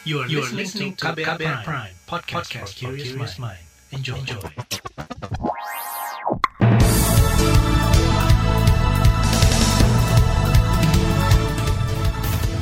You 0.00 0.24
are, 0.24 0.28
you 0.32 0.40
are 0.40 0.48
listening 0.56 0.96
to 0.96 1.12
KBR, 1.12 1.36
KBR 1.36 1.60
Prime, 1.60 1.60
Prime 1.60 1.94
podcast, 2.08 2.48
podcast 2.48 2.72
for 2.72 2.96
curious 2.96 3.36
mind. 3.36 3.60
Enjoy. 3.92 4.16
Enjoy. 4.16 4.40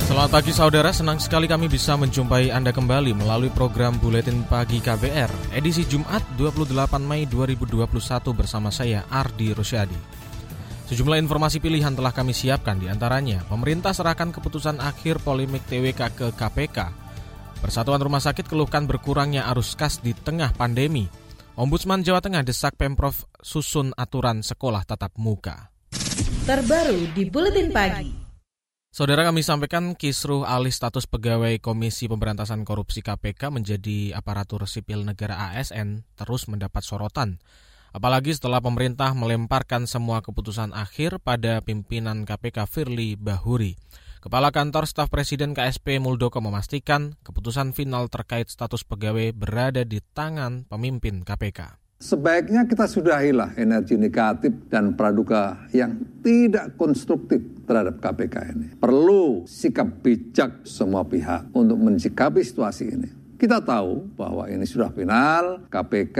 Selamat 0.03 0.29
pagi 0.35 0.51
saudara, 0.51 0.91
senang 0.91 1.23
sekali 1.23 1.47
kami 1.47 1.71
bisa 1.71 1.95
menjumpai 1.95 2.51
Anda 2.51 2.75
kembali 2.75 3.15
melalui 3.15 3.55
program 3.55 3.95
Buletin 4.03 4.43
Pagi 4.43 4.83
KBR, 4.83 5.55
edisi 5.55 5.87
Jumat 5.87 6.27
28 6.35 6.75
Mei 7.07 7.23
2021 7.23 7.87
bersama 8.35 8.67
saya 8.67 9.07
Ardi 9.07 9.55
Rosyadi. 9.55 9.95
Sejumlah 10.91 11.15
informasi 11.23 11.63
pilihan 11.63 11.95
telah 11.95 12.11
kami 12.11 12.35
siapkan 12.35 12.75
di 12.75 12.91
antaranya, 12.91 13.47
pemerintah 13.47 13.95
serahkan 13.95 14.35
keputusan 14.35 14.83
akhir 14.83 15.23
polemik 15.23 15.63
TWK 15.69 16.01
ke 16.17 16.27
KPK, 16.35 16.98
Persatuan 17.59 17.99
Rumah 17.99 18.23
Sakit 18.23 18.47
keluhkan 18.47 18.87
berkurangnya 18.87 19.43
arus 19.51 19.75
kas 19.75 19.99
di 19.99 20.15
tengah 20.15 20.55
pandemi. 20.55 21.11
Ombudsman 21.59 22.07
Jawa 22.07 22.23
Tengah 22.23 22.39
desak 22.39 22.79
Pemprov 22.79 23.27
susun 23.43 23.91
aturan 23.99 24.39
sekolah 24.39 24.87
tatap 24.87 25.11
muka. 25.19 25.67
Terbaru 26.47 27.11
di 27.11 27.27
Buletin 27.27 27.75
Pagi. 27.75 28.15
Saudara 28.89 29.27
kami 29.27 29.43
sampaikan 29.43 29.91
kisruh 29.91 30.47
alih 30.47 30.71
status 30.71 31.03
pegawai 31.05 31.59
Komisi 31.59 32.07
Pemberantasan 32.07 32.63
Korupsi 32.63 33.03
KPK 33.03 33.51
menjadi 33.51 34.15
aparatur 34.15 34.63
sipil 34.63 35.03
negara 35.03 35.51
ASN 35.51 36.07
terus 36.15 36.47
mendapat 36.47 36.81
sorotan. 36.81 37.43
Apalagi 37.91 38.33
setelah 38.33 38.63
pemerintah 38.63 39.11
melemparkan 39.11 39.83
semua 39.83 40.23
keputusan 40.23 40.71
akhir 40.71 41.19
pada 41.21 41.59
pimpinan 41.59 42.23
KPK 42.23 42.65
Firly 42.71 43.19
Bahuri. 43.19 43.75
Kepala 44.19 44.51
Kantor 44.51 44.83
Staf 44.83 45.07
Presiden 45.07 45.55
KSP 45.55 45.95
Muldoko 46.03 46.43
memastikan 46.43 47.15
keputusan 47.23 47.71
final 47.71 48.11
terkait 48.11 48.51
status 48.51 48.83
pegawai 48.83 49.31
berada 49.31 49.87
di 49.87 50.03
tangan 50.11 50.67
pemimpin 50.67 51.23
KPK. 51.23 51.79
Sebaiknya 52.03 52.67
kita 52.67 52.83
sudahilah 52.83 53.55
energi 53.55 53.95
negatif 53.95 54.51
dan 54.67 54.99
praduga 54.99 55.63
yang 55.71 56.19
tidak 56.19 56.75
konstruktif 56.75 57.39
terhadap 57.63 58.03
KPK 58.03 58.35
ini. 58.59 58.67
Perlu 58.75 59.47
sikap 59.47 60.03
bijak 60.03 60.67
semua 60.67 61.07
pihak 61.07 61.55
untuk 61.55 61.79
mensikapi 61.79 62.43
situasi 62.43 62.91
ini. 62.91 63.18
Kita 63.39 63.63
tahu 63.63 64.19
bahwa 64.19 64.51
ini 64.51 64.67
sudah 64.67 64.91
final, 64.91 65.63
KPK 65.71 66.19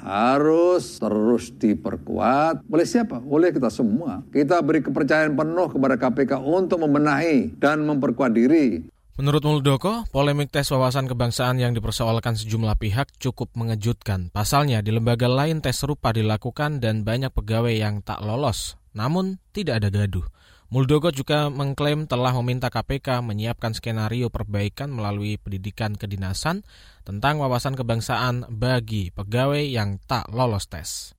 harus 0.00 0.96
terus 0.96 1.52
diperkuat. 1.60 2.64
Oleh 2.64 2.88
siapa? 2.88 3.20
Oleh 3.20 3.52
kita 3.52 3.68
semua. 3.68 4.24
Kita 4.32 4.64
beri 4.64 4.80
kepercayaan 4.80 5.36
penuh 5.36 5.68
kepada 5.68 6.00
KPK 6.00 6.40
untuk 6.40 6.80
membenahi 6.80 7.60
dan 7.60 7.84
memperkuat 7.84 8.32
diri. 8.32 8.80
Menurut 9.20 9.44
Muldoko, 9.44 10.08
polemik 10.08 10.48
tes 10.48 10.64
wawasan 10.72 11.04
kebangsaan 11.04 11.60
yang 11.60 11.76
dipersoalkan 11.76 12.32
sejumlah 12.32 12.80
pihak 12.80 13.12
cukup 13.20 13.52
mengejutkan. 13.60 14.32
Pasalnya, 14.32 14.80
di 14.80 14.88
lembaga 14.88 15.28
lain 15.28 15.60
tes 15.60 15.76
serupa 15.76 16.16
dilakukan 16.16 16.80
dan 16.80 17.04
banyak 17.04 17.28
pegawai 17.28 17.76
yang 17.76 18.00
tak 18.00 18.24
lolos. 18.24 18.80
Namun, 18.96 19.36
tidak 19.52 19.84
ada 19.84 19.92
gaduh. 19.92 20.24
Muldoko 20.72 21.12
juga 21.12 21.52
mengklaim 21.52 22.08
telah 22.08 22.32
meminta 22.40 22.72
KPK 22.72 23.20
menyiapkan 23.20 23.76
skenario 23.76 24.32
perbaikan 24.32 24.88
melalui 24.88 25.36
pendidikan 25.36 25.92
kedinasan 25.92 26.64
tentang 27.04 27.36
wawasan 27.38 27.76
kebangsaan 27.76 28.48
bagi 28.48 29.12
pegawai 29.12 29.60
yang 29.60 30.00
tak 30.08 30.24
lolos 30.32 30.66
tes. 30.66 31.12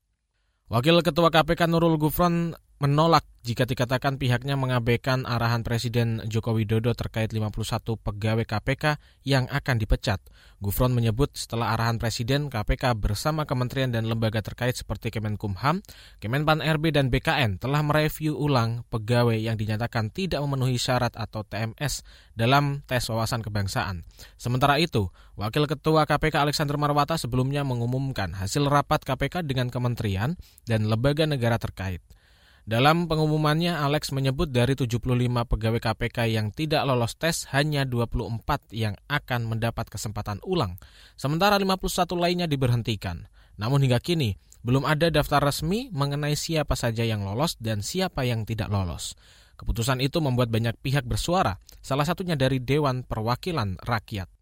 Wakil 0.66 1.06
Ketua 1.06 1.30
KPK 1.30 1.70
Nurul 1.70 2.02
Gufron 2.02 2.58
menolak 2.76 3.23
jika 3.45 3.64
dikatakan 3.70 4.18
pihaknya 4.18 4.58
mengabaikan 4.58 5.23
arahan 5.30 5.62
Presiden 5.62 6.18
Joko 6.26 6.58
Widodo 6.58 6.98
terkait 6.98 7.30
51 7.30 7.54
pegawai 8.02 8.42
KPK 8.42 8.98
yang 9.22 9.45
akan 9.54 9.78
dipecat. 9.78 10.18
Gufron 10.58 10.98
menyebut 10.98 11.30
setelah 11.38 11.78
arahan 11.78 12.02
Presiden, 12.02 12.50
KPK 12.50 12.98
bersama 12.98 13.46
kementerian 13.46 13.94
dan 13.94 14.09
lembaga 14.09 14.42
terkait 14.42 14.73
seperti 14.73 15.14
Kemenkumham, 15.14 15.86
Kemenpan 16.18 16.58
RB 16.58 16.90
dan 16.90 17.13
BKN 17.13 17.62
telah 17.62 17.86
mereview 17.86 18.34
ulang 18.34 18.81
pegawai 18.90 19.38
yang 19.38 19.62
dinyatakan 19.62 20.09
tidak 20.09 20.42
memenuhi 20.42 20.81
syarat 20.81 21.13
atau 21.13 21.46
TMS 21.46 22.02
dalam 22.34 22.81
tes 22.90 23.06
wawasan 23.06 23.46
kebangsaan. 23.46 24.02
Sementara 24.42 24.81
itu, 24.81 25.13
Wakil 25.38 25.69
Ketua 25.69 26.09
KPK 26.09 26.42
Alexander 26.42 26.81
Marwata 26.81 27.13
sebelumnya 27.22 27.62
mengumumkan 27.62 28.34
hasil 28.34 28.66
rapat 28.66 29.06
KPK 29.06 29.46
dengan 29.46 29.69
kementerian 29.69 30.34
dan 30.66 30.90
lembaga 30.90 31.30
negara 31.30 31.62
terkait. 31.62 32.02
Dalam 32.66 33.06
pengumumannya, 33.06 33.78
Alex 33.78 34.09
menyebut 34.09 34.50
dari 34.50 34.74
75 34.74 34.98
pegawai 35.46 35.78
KPK 35.78 36.34
yang 36.34 36.50
tidak 36.50 36.81
lolos 36.90 37.14
tes, 37.14 37.46
hanya 37.53 37.86
24 37.86 38.42
yang 38.74 38.98
akan 39.06 39.46
mendapat 39.46 39.86
kesempatan 39.86 40.42
ulang, 40.42 40.81
sementara 41.14 41.62
51 41.62 42.18
lainnya 42.18 42.50
diberhentikan. 42.50 43.30
Namun 43.62 43.86
hingga 43.86 44.02
kini, 44.02 44.42
belum 44.66 44.81
ada 44.81 45.14
daftar 45.14 45.46
resmi 45.46 45.94
mengenai 45.94 46.34
siapa 46.34 46.74
saja 46.74 47.06
yang 47.06 47.22
lolos 47.22 47.54
dan 47.62 47.86
siapa 47.86 48.25
yang 48.25 48.50
tidak 48.50 48.74
lolos. 48.74 49.14
Keputusan 49.62 50.02
itu 50.02 50.18
membuat 50.18 50.50
banyak 50.50 50.74
pihak 50.81 51.06
bersuara, 51.06 51.62
salah 51.86 52.04
satunya 52.04 52.34
dari 52.34 52.58
Dewan 52.58 53.06
Perwakilan 53.06 53.78
Rakyat. 53.78 54.34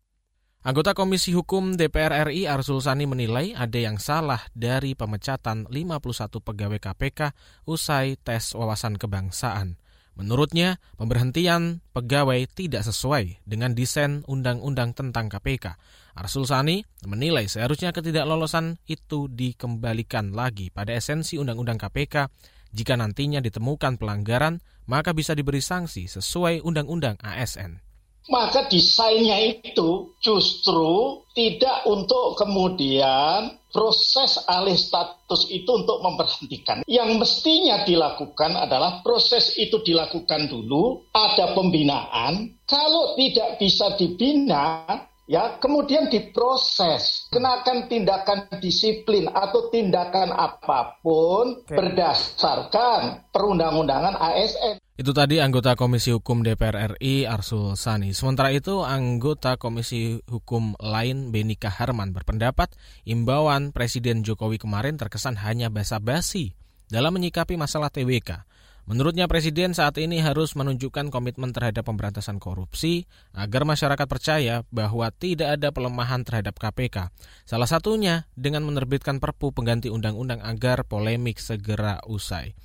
Anggota 0.64 0.96
Komisi 0.96 1.36
Hukum 1.36 1.76
DPR 1.76 2.32
RI 2.32 2.48
Arsul 2.48 2.80
Sani 2.80 3.04
menilai 3.04 3.52
ada 3.52 3.76
yang 3.76 4.00
salah 4.00 4.48
dari 4.56 4.96
pemecatan 4.96 5.68
51 5.68 6.40
pegawai 6.40 6.80
KPK 6.80 7.36
usai 7.68 8.16
tes 8.16 8.56
wawasan 8.56 8.96
kebangsaan. 8.96 9.76
Menurutnya, 10.16 10.80
pemberhentian 10.96 11.84
pegawai 11.92 12.48
tidak 12.48 12.88
sesuai 12.88 13.44
dengan 13.44 13.76
desain 13.76 14.24
undang-undang 14.24 14.96
tentang 14.96 15.28
KPK. 15.28 15.76
Arsul 16.16 16.48
Sani 16.48 16.80
menilai 17.04 17.52
seharusnya 17.52 17.92
ketidaklolosan 17.92 18.80
itu 18.88 19.28
dikembalikan 19.28 20.32
lagi 20.32 20.72
pada 20.72 20.96
esensi 20.96 21.36
undang-undang 21.36 21.76
KPK. 21.76 22.32
Jika 22.72 22.96
nantinya 22.96 23.44
ditemukan 23.44 24.00
pelanggaran, 24.00 24.64
maka 24.88 25.12
bisa 25.12 25.36
diberi 25.36 25.60
sanksi 25.60 26.08
sesuai 26.08 26.64
undang-undang 26.64 27.20
ASN 27.20 27.83
maka 28.32 28.68
desainnya 28.72 29.60
itu 29.60 30.16
justru 30.24 31.24
tidak 31.34 31.84
untuk 31.90 32.40
kemudian 32.40 33.58
proses 33.74 34.38
alih 34.46 34.78
status 34.78 35.50
itu 35.50 35.66
untuk 35.68 36.00
memberhentikan. 36.06 36.86
Yang 36.86 37.10
mestinya 37.18 37.82
dilakukan 37.84 38.54
adalah 38.54 39.02
proses 39.02 39.58
itu 39.58 39.82
dilakukan 39.82 40.46
dulu, 40.46 41.10
ada 41.12 41.58
pembinaan. 41.58 42.54
Kalau 42.70 43.18
tidak 43.18 43.58
bisa 43.58 43.98
dibina, 43.98 44.86
ya 45.30 45.58
kemudian 45.60 46.12
diproses 46.12 47.32
kenakan 47.32 47.88
tindakan 47.88 48.52
disiplin 48.60 49.32
atau 49.32 49.72
tindakan 49.72 50.36
apa 50.36 51.00
pun 51.00 51.64
okay. 51.64 51.76
berdasarkan 51.80 53.32
perundang-undangan 53.32 54.20
ASN. 54.20 54.84
Itu 54.94 55.10
tadi 55.10 55.42
anggota 55.42 55.74
Komisi 55.74 56.14
Hukum 56.14 56.46
DPR 56.46 56.94
RI 56.94 57.26
Arsul 57.26 57.74
Sani. 57.74 58.14
Sementara 58.14 58.54
itu 58.54 58.86
anggota 58.86 59.58
Komisi 59.58 60.22
Hukum 60.30 60.78
lain 60.78 61.34
Benika 61.34 61.74
Harman 61.74 62.14
berpendapat 62.14 62.70
imbauan 63.02 63.74
Presiden 63.74 64.22
Jokowi 64.22 64.62
kemarin 64.62 65.02
terkesan 65.02 65.42
hanya 65.42 65.74
basa-basi 65.74 66.54
dalam 66.94 67.10
menyikapi 67.18 67.58
masalah 67.58 67.90
TWK. 67.90 68.46
Menurutnya 68.84 69.32
Presiden 69.32 69.72
saat 69.72 69.96
ini 69.96 70.20
harus 70.20 70.60
menunjukkan 70.60 71.08
komitmen 71.08 71.56
terhadap 71.56 71.88
pemberantasan 71.88 72.36
korupsi 72.36 73.08
agar 73.32 73.64
masyarakat 73.64 74.08
percaya 74.12 74.68
bahwa 74.76 75.08
tidak 75.16 75.56
ada 75.56 75.72
pelemahan 75.72 76.28
terhadap 76.28 76.60
KPK. 76.60 77.08
Salah 77.48 77.70
satunya 77.72 78.28
dengan 78.36 78.68
menerbitkan 78.68 79.24
perpu 79.24 79.56
pengganti 79.56 79.88
undang-undang 79.88 80.44
agar 80.44 80.84
polemik 80.84 81.40
segera 81.40 82.04
usai. 82.12 82.60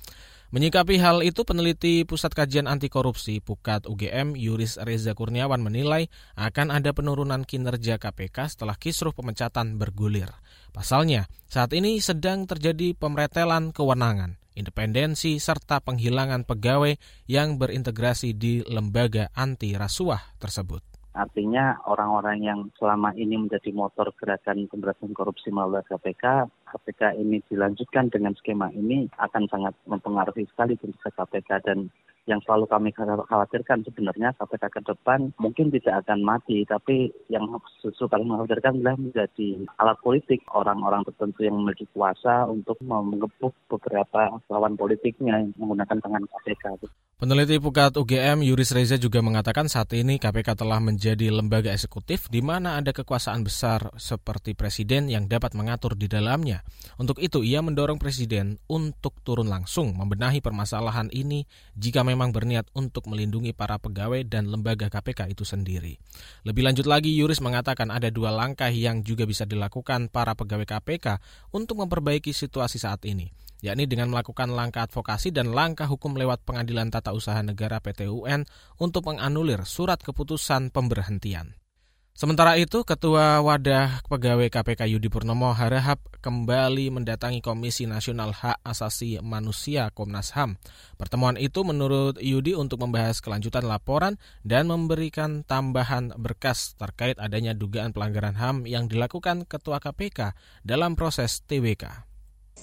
Menyikapi 0.49 0.97
hal 0.97 1.21
itu, 1.21 1.45
peneliti 1.45 2.03
Pusat 2.09 2.33
Kajian 2.33 2.65
Anti 2.65 2.89
Korupsi 2.89 3.37
Pukat 3.37 3.85
UGM 3.85 4.33
Yuris 4.33 4.81
Reza 4.81 5.13
Kurniawan 5.13 5.61
menilai 5.61 6.09
akan 6.33 6.73
ada 6.73 6.89
penurunan 6.89 7.45
kinerja 7.45 8.01
KPK 8.01 8.57
setelah 8.57 8.73
kisruh 8.73 9.13
pemecatan 9.13 9.77
bergulir. 9.77 10.33
Pasalnya, 10.73 11.29
saat 11.45 11.69
ini 11.77 12.01
sedang 12.01 12.49
terjadi 12.49 12.97
pemretelan 12.97 13.69
kewenangan, 13.69 14.41
independensi, 14.59 15.39
serta 15.39 15.79
penghilangan 15.79 16.43
pegawai 16.43 16.99
yang 17.31 17.55
berintegrasi 17.55 18.35
di 18.35 18.59
lembaga 18.67 19.31
anti 19.31 19.71
rasuah 19.73 20.35
tersebut. 20.35 20.83
Artinya 21.15 21.81
orang-orang 21.89 22.37
yang 22.45 22.59
selama 22.77 23.11
ini 23.17 23.33
menjadi 23.35 23.73
motor 23.73 24.13
gerakan 24.15 24.69
pemberantasan 24.69 25.11
korupsi 25.17 25.49
melalui 25.49 25.81
KPK, 25.89 26.47
KPK 26.69 27.17
ini 27.17 27.41
dilanjutkan 27.49 28.13
dengan 28.13 28.37
skema 28.37 28.69
ini 28.71 29.09
akan 29.17 29.49
sangat 29.49 29.73
mempengaruhi 29.89 30.45
sekali 30.47 30.77
kinerja 30.77 31.09
KPK 31.09 31.49
dan 31.65 31.89
yang 32.29 32.37
selalu 32.45 32.69
kami 32.69 32.93
khawatirkan 32.93 33.81
sebenarnya 33.81 34.37
KPK 34.37 34.63
ke 34.69 34.81
depan 34.85 35.33
mungkin 35.41 35.73
tidak 35.73 36.05
akan 36.05 36.21
mati, 36.21 36.61
tapi 36.69 37.09
yang 37.33 37.49
justru 37.81 38.05
paling 38.05 38.29
mengkhawatirkan 38.29 38.77
adalah 38.77 38.95
menjadi 39.01 39.65
alat 39.81 39.97
politik 40.05 40.45
orang-orang 40.53 41.01
tertentu 41.09 41.41
yang 41.41 41.57
memiliki 41.57 41.89
kuasa 41.89 42.45
untuk 42.45 42.77
mengepuk 42.85 43.57
beberapa 43.65 44.37
lawan 44.45 44.77
politiknya 44.77 45.41
yang 45.41 45.49
menggunakan 45.57 45.97
tangan 45.97 46.23
KPK. 46.29 46.85
Peneliti 47.19 47.59
Pukat 47.59 47.99
UGM 47.99 48.47
Yuris 48.47 48.71
Reza 48.71 48.95
juga 48.95 49.19
mengatakan 49.19 49.67
saat 49.67 49.91
ini 49.91 50.23
KPK 50.23 50.55
telah 50.55 50.79
menjadi 50.79 51.27
lembaga 51.31 51.67
eksekutif 51.75 52.31
di 52.31 52.39
mana 52.39 52.79
ada 52.79 52.95
kekuasaan 52.95 53.43
besar 53.43 53.91
seperti 53.99 54.55
presiden 54.55 55.11
yang 55.11 55.27
dapat 55.27 55.51
mengatur 55.51 55.99
di 55.99 56.07
dalamnya. 56.07 56.63
Untuk 56.95 57.19
itu 57.19 57.43
ia 57.43 57.59
mendorong 57.59 57.99
presiden 57.99 58.59
untuk 58.71 59.19
turun 59.23 59.51
langsung 59.51 59.99
membenahi 59.99 60.39
permasalahan 60.39 61.11
ini 61.11 61.43
jika 61.75 62.03
memang 62.03 62.18
berniat 62.27 62.67
untuk 62.75 63.07
melindungi 63.07 63.55
para 63.55 63.79
pegawai 63.79 64.27
dan 64.27 64.51
lembaga 64.51 64.91
KPK 64.91 65.31
itu 65.31 65.47
sendiri. 65.47 65.95
Lebih 66.43 66.67
lanjut 66.67 66.83
lagi 66.83 67.15
Yuris 67.15 67.39
mengatakan 67.39 67.87
ada 67.87 68.11
dua 68.11 68.35
langkah 68.35 68.67
yang 68.67 68.99
juga 69.07 69.23
bisa 69.23 69.47
dilakukan 69.47 70.11
para 70.11 70.35
pegawai 70.35 70.67
KPK 70.67 71.23
untuk 71.55 71.79
memperbaiki 71.79 72.35
situasi 72.35 72.83
saat 72.83 73.07
ini 73.07 73.31
yakni 73.59 73.91
dengan 73.91 74.07
melakukan 74.11 74.55
langkah 74.55 74.87
advokasi 74.87 75.35
dan 75.35 75.51
langkah 75.51 75.83
hukum 75.83 76.15
lewat 76.15 76.47
Pengadilan 76.47 76.91
Tata 76.91 77.11
Usaha 77.11 77.43
Negara 77.43 77.83
PTUN 77.83 78.47
untuk 78.79 79.11
menganulir 79.11 79.67
surat 79.67 79.99
keputusan 79.99 80.71
pemberhentian. 80.71 81.59
Sementara 82.11 82.59
itu, 82.59 82.83
Ketua 82.83 83.39
Wadah 83.39 84.03
Pegawai 84.03 84.51
KPK 84.51 84.91
Yudi 84.91 85.07
Purnomo 85.07 85.55
harap 85.55 86.03
kembali 86.19 86.91
mendatangi 86.91 87.39
Komisi 87.39 87.87
Nasional 87.87 88.35
Hak 88.35 88.59
Asasi 88.59 89.23
Manusia 89.23 89.87
Komnas 89.95 90.35
HAM. 90.35 90.59
Pertemuan 90.99 91.39
itu 91.39 91.63
menurut 91.63 92.19
Yudi 92.19 92.59
untuk 92.59 92.83
membahas 92.83 93.23
kelanjutan 93.23 93.63
laporan 93.63 94.19
dan 94.43 94.67
memberikan 94.67 95.47
tambahan 95.47 96.11
berkas 96.19 96.75
terkait 96.75 97.15
adanya 97.21 97.55
dugaan 97.55 97.95
pelanggaran 97.95 98.35
HAM 98.35 98.67
yang 98.67 98.91
dilakukan 98.91 99.47
Ketua 99.47 99.79
KPK 99.79 100.35
dalam 100.67 100.99
proses 100.99 101.39
TWK 101.47 102.08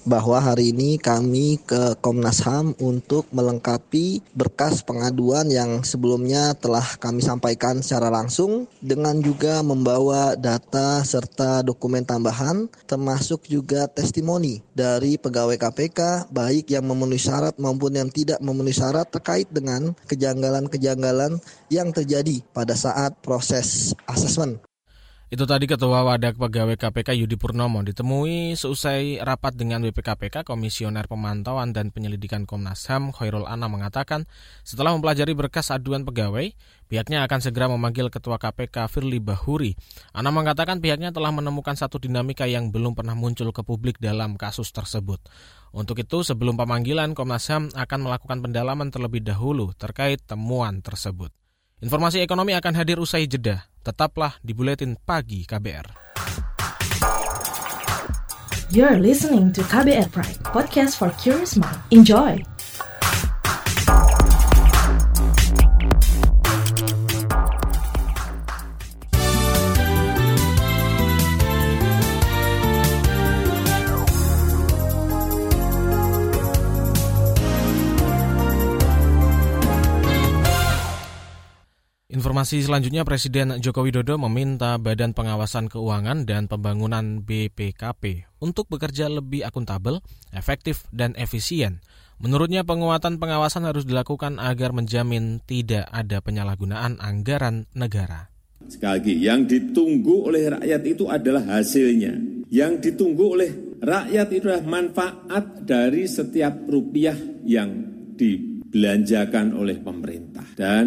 bahwa 0.05 0.43
hari 0.43 0.75
ini 0.75 1.01
kami 1.01 1.63
ke 1.63 1.97
Komnas 2.03 2.43
HAM 2.45 2.77
untuk 2.83 3.25
melengkapi 3.33 4.21
berkas 4.35 4.85
pengaduan 4.85 5.49
yang 5.49 5.81
sebelumnya 5.87 6.53
telah 6.59 6.85
kami 7.01 7.25
sampaikan 7.25 7.81
secara 7.81 8.13
langsung 8.13 8.67
dengan 8.85 9.19
juga 9.23 9.65
membawa 9.65 10.37
data 10.37 11.01
serta 11.07 11.65
dokumen 11.65 12.05
tambahan 12.05 12.69
termasuk 12.85 13.49
juga 13.49 13.87
testimoni 13.87 14.61
dari 14.77 15.17
pegawai 15.17 15.57
KPK 15.57 16.31
baik 16.31 16.71
yang 16.71 16.85
memenuhi 16.85 17.23
syarat 17.23 17.57
maupun 17.57 17.97
yang 17.97 18.11
tidak 18.13 18.39
memenuhi 18.45 18.77
syarat 18.77 19.09
terkait 19.09 19.49
dengan 19.49 19.95
kejanggalan-kejanggalan 20.07 21.41
yang 21.73 21.91
terjadi 21.91 22.45
pada 22.53 22.77
saat 22.77 23.17
proses 23.23 23.95
asesmen 24.07 24.61
itu 25.27 25.43
tadi 25.43 25.67
Ketua 25.67 26.07
Wadah 26.07 26.39
Pegawai 26.39 26.79
KPK 26.79 27.19
Yudi 27.19 27.35
Purnomo 27.35 27.83
ditemui 27.83 28.55
seusai 28.55 29.19
rapat 29.19 29.59
dengan 29.59 29.83
BPKPK 29.83 30.47
Komisioner 30.47 31.11
Pemantauan 31.11 31.75
dan 31.75 31.91
Penyelidikan 31.91 32.47
Komnas 32.47 32.87
HAM 32.87 33.11
Khairul 33.11 33.43
Anam 33.43 33.75
mengatakan 33.75 34.31
setelah 34.63 34.95
mempelajari 34.95 35.35
berkas 35.35 35.75
aduan 35.75 36.07
pegawai, 36.07 36.55
pihaknya 36.87 37.27
akan 37.27 37.43
segera 37.43 37.67
memanggil 37.67 38.07
Ketua 38.07 38.39
KPK 38.39 38.87
Firly 38.87 39.19
Bahuri. 39.19 39.75
Anam 40.15 40.39
mengatakan 40.39 40.79
pihaknya 40.79 41.11
telah 41.11 41.35
menemukan 41.35 41.75
satu 41.75 41.99
dinamika 41.99 42.47
yang 42.47 42.71
belum 42.71 42.95
pernah 42.95 43.19
muncul 43.19 43.51
ke 43.51 43.67
publik 43.67 43.99
dalam 43.99 44.39
kasus 44.39 44.71
tersebut. 44.71 45.19
Untuk 45.75 45.99
itu, 45.99 46.23
sebelum 46.23 46.55
pemanggilan, 46.55 47.19
Komnas 47.19 47.51
HAM 47.51 47.75
akan 47.75 47.99
melakukan 48.07 48.47
pendalaman 48.47 48.95
terlebih 48.95 49.27
dahulu 49.27 49.75
terkait 49.75 50.23
temuan 50.23 50.87
tersebut. 50.87 51.35
Informasi 51.83 52.23
ekonomi 52.23 52.55
akan 52.55 52.73
hadir 52.79 53.03
usai 53.03 53.27
jeda. 53.27 53.67
Tetaplah 53.87 54.43
di 54.43 54.51
Buletin 54.51 54.99
Pagi 54.99 55.47
KBR. 55.47 55.87
You're 58.75 58.99
listening 58.99 59.55
to 59.55 59.63
KBR 59.63 60.11
Pride, 60.11 60.43
podcast 60.43 60.99
for 60.99 61.15
curious 61.23 61.55
mind. 61.55 61.79
Enjoy! 61.95 62.43
Informasi 82.47 82.71
selanjutnya 82.71 83.03
Presiden 83.03 83.59
Joko 83.59 83.83
Widodo 83.83 84.23
meminta 84.23 84.79
Badan 84.79 85.19
Pengawasan 85.19 85.67
Keuangan 85.67 86.31
dan 86.31 86.47
Pembangunan 86.47 87.19
BPKP 87.19 88.23
untuk 88.39 88.71
bekerja 88.71 89.11
lebih 89.11 89.43
akuntabel, 89.43 89.99
efektif, 90.31 90.87
dan 90.95 91.11
efisien. 91.19 91.83
Menurutnya 92.23 92.63
penguatan 92.63 93.19
pengawasan 93.19 93.67
harus 93.67 93.83
dilakukan 93.83 94.39
agar 94.39 94.71
menjamin 94.71 95.43
tidak 95.43 95.91
ada 95.91 96.23
penyalahgunaan 96.23 97.03
anggaran 97.03 97.67
negara. 97.75 98.31
Sekali 98.71 98.95
lagi, 98.95 99.15
yang 99.27 99.43
ditunggu 99.43 100.31
oleh 100.31 100.47
rakyat 100.47 100.83
itu 100.87 101.11
adalah 101.11 101.43
hasilnya. 101.51 102.47
Yang 102.47 102.73
ditunggu 102.79 103.27
oleh 103.27 103.51
rakyat 103.83 104.29
itu 104.31 104.47
adalah 104.47 104.71
manfaat 104.71 105.67
dari 105.67 106.07
setiap 106.07 106.63
rupiah 106.71 107.19
yang 107.43 107.75
dibelanjakan 108.15 109.51
oleh 109.51 109.83
pemerintah. 109.83 110.47
Dan 110.55 110.87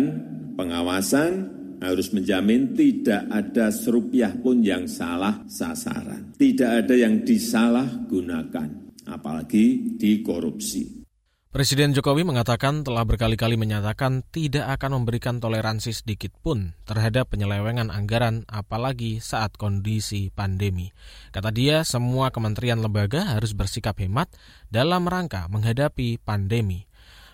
pengawasan 0.59 1.31
harus 1.79 2.11
menjamin 2.11 2.75
tidak 2.75 3.23
ada 3.31 3.71
serupiah 3.71 4.35
pun 4.35 4.59
yang 4.59 4.83
salah 4.91 5.47
sasaran. 5.47 6.35
Tidak 6.35 6.83
ada 6.83 6.91
yang 6.91 7.23
disalahgunakan, 7.23 8.99
apalagi 9.07 9.95
dikorupsi. 9.95 10.99
Presiden 11.49 11.97
Jokowi 11.97 12.29
mengatakan 12.29 12.85
telah 12.85 13.01
berkali-kali 13.09 13.57
menyatakan 13.57 14.21
tidak 14.29 14.69
akan 14.77 15.01
memberikan 15.01 15.41
toleransi 15.41 15.97
sedikit 15.97 16.29
pun 16.45 16.77
terhadap 16.85 17.33
penyelewengan 17.33 17.89
anggaran 17.89 18.45
apalagi 18.45 19.17
saat 19.17 19.57
kondisi 19.57 20.29
pandemi. 20.29 20.93
Kata 21.33 21.49
dia, 21.49 21.81
semua 21.81 22.29
kementerian 22.29 22.77
lembaga 22.77 23.33
harus 23.33 23.57
bersikap 23.57 23.97
hemat 23.97 24.29
dalam 24.69 25.09
rangka 25.09 25.49
menghadapi 25.49 26.21
pandemi. 26.21 26.88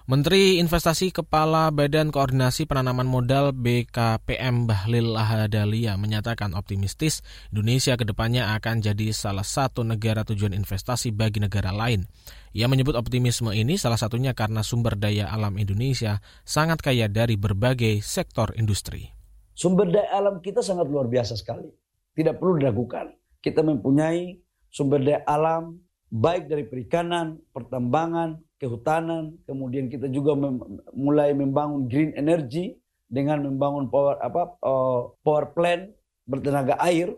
Menteri 0.06 0.62
Investasi 0.62 1.10
Kepala 1.10 1.74
Badan 1.74 2.14
Koordinasi 2.14 2.70
Penanaman 2.70 3.10
Modal 3.10 3.58
BKPM 3.58 4.70
Bahlil 4.70 5.18
Lahadalia 5.18 5.98
menyatakan 5.98 6.54
optimistis 6.54 7.26
Indonesia 7.50 7.98
ke 7.98 8.06
depannya 8.06 8.54
akan 8.54 8.86
jadi 8.86 9.10
salah 9.10 9.42
satu 9.42 9.82
negara 9.82 10.22
tujuan 10.22 10.54
investasi 10.54 11.10
bagi 11.10 11.42
negara 11.42 11.74
lain. 11.74 12.06
Ia 12.54 12.70
menyebut 12.70 12.94
optimisme 12.94 13.50
ini 13.50 13.82
salah 13.82 13.98
satunya 13.98 14.38
karena 14.38 14.62
sumber 14.62 14.94
daya 14.94 15.26
alam 15.26 15.58
Indonesia 15.58 16.22
sangat 16.46 16.86
kaya 16.86 17.10
dari 17.10 17.34
berbagai 17.34 18.06
sektor 18.06 18.54
industri. 18.62 19.10
Sumber 19.58 19.90
daya 19.90 20.22
alam 20.22 20.38
kita 20.38 20.62
sangat 20.62 20.86
luar 20.86 21.10
biasa 21.10 21.34
sekali. 21.34 21.66
Tidak 22.14 22.38
perlu 22.38 22.62
diragukan. 22.62 23.10
Kita 23.42 23.66
mempunyai 23.66 24.38
sumber 24.70 25.02
daya 25.02 25.26
alam 25.26 25.82
baik 26.14 26.46
dari 26.46 26.70
perikanan, 26.70 27.42
pertambangan, 27.50 28.45
kehutanan, 28.62 29.36
kemudian 29.44 29.92
kita 29.92 30.08
juga 30.08 30.34
mem 30.34 30.62
mulai 30.96 31.36
membangun 31.36 31.88
green 31.92 32.16
energy 32.16 32.76
dengan 33.06 33.44
membangun 33.46 33.92
power 33.92 34.18
apa 34.24 34.56
uh, 34.64 35.12
power 35.22 35.52
plant 35.54 35.92
bertenaga 36.26 36.80
air. 36.82 37.14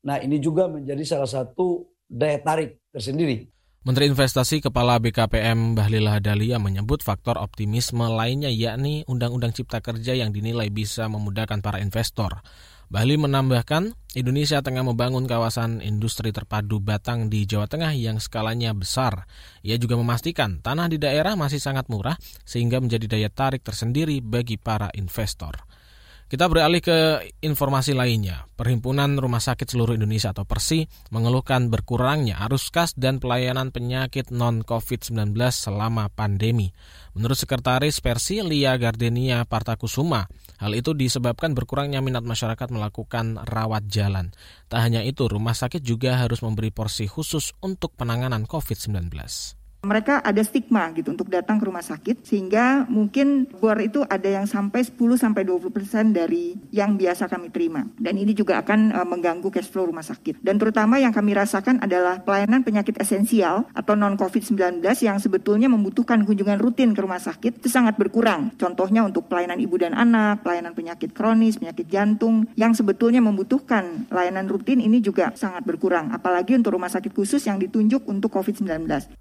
Nah, 0.00 0.16
ini 0.20 0.40
juga 0.40 0.64
menjadi 0.68 1.04
salah 1.04 1.28
satu 1.28 1.88
daya 2.08 2.40
tarik 2.40 2.80
tersendiri. 2.90 3.46
Menteri 3.80 4.12
Investasi 4.12 4.60
Kepala 4.60 5.00
BKPM 5.00 5.72
Bahlil 5.72 6.04
Hadalia 6.04 6.60
menyebut 6.60 7.00
faktor 7.00 7.40
optimisme 7.40 8.04
lainnya 8.12 8.52
yakni 8.52 9.08
Undang-Undang 9.08 9.56
Cipta 9.56 9.80
Kerja 9.80 10.12
yang 10.12 10.36
dinilai 10.36 10.68
bisa 10.68 11.08
memudahkan 11.08 11.64
para 11.64 11.80
investor. 11.80 12.44
Bali 12.92 13.16
menambahkan, 13.16 13.96
Indonesia 14.20 14.60
tengah 14.60 14.84
membangun 14.84 15.24
kawasan 15.24 15.80
industri 15.80 16.28
terpadu 16.28 16.76
batang 16.76 17.32
di 17.32 17.48
Jawa 17.48 17.72
Tengah 17.72 17.96
yang 17.96 18.20
skalanya 18.20 18.76
besar. 18.76 19.24
Ia 19.64 19.80
juga 19.80 19.96
memastikan 19.96 20.60
tanah 20.60 20.92
di 20.92 21.00
daerah 21.00 21.32
masih 21.32 21.56
sangat 21.56 21.88
murah 21.88 22.20
sehingga 22.44 22.84
menjadi 22.84 23.08
daya 23.08 23.32
tarik 23.32 23.64
tersendiri 23.64 24.20
bagi 24.20 24.60
para 24.60 24.92
investor. 24.92 25.69
Kita 26.30 26.46
beralih 26.46 26.78
ke 26.78 27.26
informasi 27.42 27.90
lainnya. 27.90 28.46
Perhimpunan 28.54 29.18
Rumah 29.18 29.42
Sakit 29.42 29.66
Seluruh 29.66 29.98
Indonesia 29.98 30.30
atau 30.30 30.46
PERSI 30.46 30.86
mengeluhkan 31.10 31.66
berkurangnya 31.74 32.38
arus 32.46 32.70
kas 32.70 32.94
dan 32.94 33.18
pelayanan 33.18 33.74
penyakit 33.74 34.30
non-COVID-19 34.30 35.34
selama 35.50 36.06
pandemi. 36.14 36.70
Menurut 37.18 37.34
Sekretaris 37.34 37.98
Persi 37.98 38.46
Lia 38.46 38.78
Gardenia 38.78 39.42
Partakusuma, 39.42 40.30
hal 40.62 40.70
itu 40.78 40.94
disebabkan 40.94 41.50
berkurangnya 41.50 41.98
minat 41.98 42.22
masyarakat 42.22 42.70
melakukan 42.70 43.34
rawat 43.50 43.90
jalan. 43.90 44.30
Tak 44.70 44.86
hanya 44.86 45.02
itu, 45.02 45.26
rumah 45.26 45.58
sakit 45.58 45.82
juga 45.82 46.14
harus 46.14 46.46
memberi 46.46 46.70
porsi 46.70 47.10
khusus 47.10 47.58
untuk 47.58 47.98
penanganan 47.98 48.46
COVID-19. 48.46 49.58
Mereka 49.80 50.20
ada 50.20 50.44
stigma 50.44 50.92
gitu 50.92 51.08
untuk 51.08 51.32
datang 51.32 51.56
ke 51.56 51.64
rumah 51.64 51.80
sakit 51.80 52.20
sehingga 52.20 52.84
mungkin 52.84 53.48
bor 53.48 53.80
itu 53.80 54.04
ada 54.04 54.28
yang 54.28 54.44
sampai 54.44 54.84
10 54.84 54.92
sampai 55.16 55.48
20 55.48 55.72
persen 55.72 56.12
dari 56.12 56.52
yang 56.68 57.00
biasa 57.00 57.32
kami 57.32 57.48
terima. 57.48 57.88
Dan 57.96 58.20
ini 58.20 58.36
juga 58.36 58.60
akan 58.60 58.92
uh, 58.92 59.08
mengganggu 59.08 59.48
cash 59.48 59.72
flow 59.72 59.88
rumah 59.88 60.04
sakit. 60.04 60.44
Dan 60.44 60.60
terutama 60.60 61.00
yang 61.00 61.16
kami 61.16 61.32
rasakan 61.32 61.80
adalah 61.80 62.20
pelayanan 62.20 62.60
penyakit 62.60 63.00
esensial 63.00 63.64
atau 63.72 63.96
non 63.96 64.20
COVID-19 64.20 64.84
yang 65.00 65.16
sebetulnya 65.16 65.72
membutuhkan 65.72 66.28
kunjungan 66.28 66.60
rutin 66.60 66.92
ke 66.92 67.00
rumah 67.00 67.16
sakit 67.16 67.64
itu 67.64 67.72
sangat 67.72 67.96
berkurang. 67.96 68.52
Contohnya 68.60 69.00
untuk 69.00 69.32
pelayanan 69.32 69.56
ibu 69.64 69.80
dan 69.80 69.96
anak, 69.96 70.44
pelayanan 70.44 70.76
penyakit 70.76 71.16
kronis, 71.16 71.56
penyakit 71.56 71.88
jantung 71.88 72.44
yang 72.52 72.76
sebetulnya 72.76 73.24
membutuhkan 73.24 74.04
layanan 74.12 74.44
rutin 74.44 74.84
ini 74.84 75.00
juga 75.00 75.32
sangat 75.32 75.64
berkurang. 75.64 76.12
Apalagi 76.12 76.52
untuk 76.52 76.76
rumah 76.76 76.92
sakit 76.92 77.16
khusus 77.16 77.40
yang 77.48 77.56
ditunjuk 77.56 78.04
untuk 78.04 78.28
COVID-19. 78.28 79.19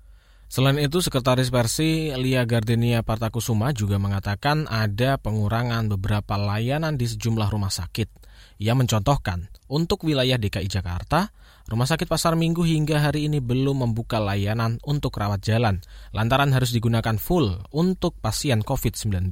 Selain 0.50 0.82
itu, 0.82 0.98
Sekretaris 0.98 1.54
Persi 1.54 2.10
Lia 2.18 2.42
Gardenia 2.50 3.06
Partakusuma 3.06 3.70
juga 3.70 4.02
mengatakan 4.02 4.66
ada 4.66 5.22
pengurangan 5.22 5.86
beberapa 5.94 6.42
layanan 6.42 6.98
di 6.98 7.06
sejumlah 7.06 7.54
rumah 7.54 7.70
sakit. 7.70 8.10
Ia 8.58 8.74
mencontohkan, 8.74 9.48
untuk 9.70 10.10
wilayah 10.10 10.42
DKI 10.42 10.66
Jakarta, 10.66 11.30
Rumah 11.70 11.86
sakit 11.86 12.10
Pasar 12.10 12.34
Minggu 12.34 12.66
hingga 12.66 12.98
hari 12.98 13.30
ini 13.30 13.38
belum 13.38 13.86
membuka 13.86 14.18
layanan 14.18 14.82
untuk 14.82 15.14
rawat 15.22 15.46
jalan, 15.46 15.86
lantaran 16.18 16.50
harus 16.50 16.74
digunakan 16.74 17.14
full 17.22 17.62
untuk 17.70 18.18
pasien 18.18 18.66
COVID-19. 18.66 19.30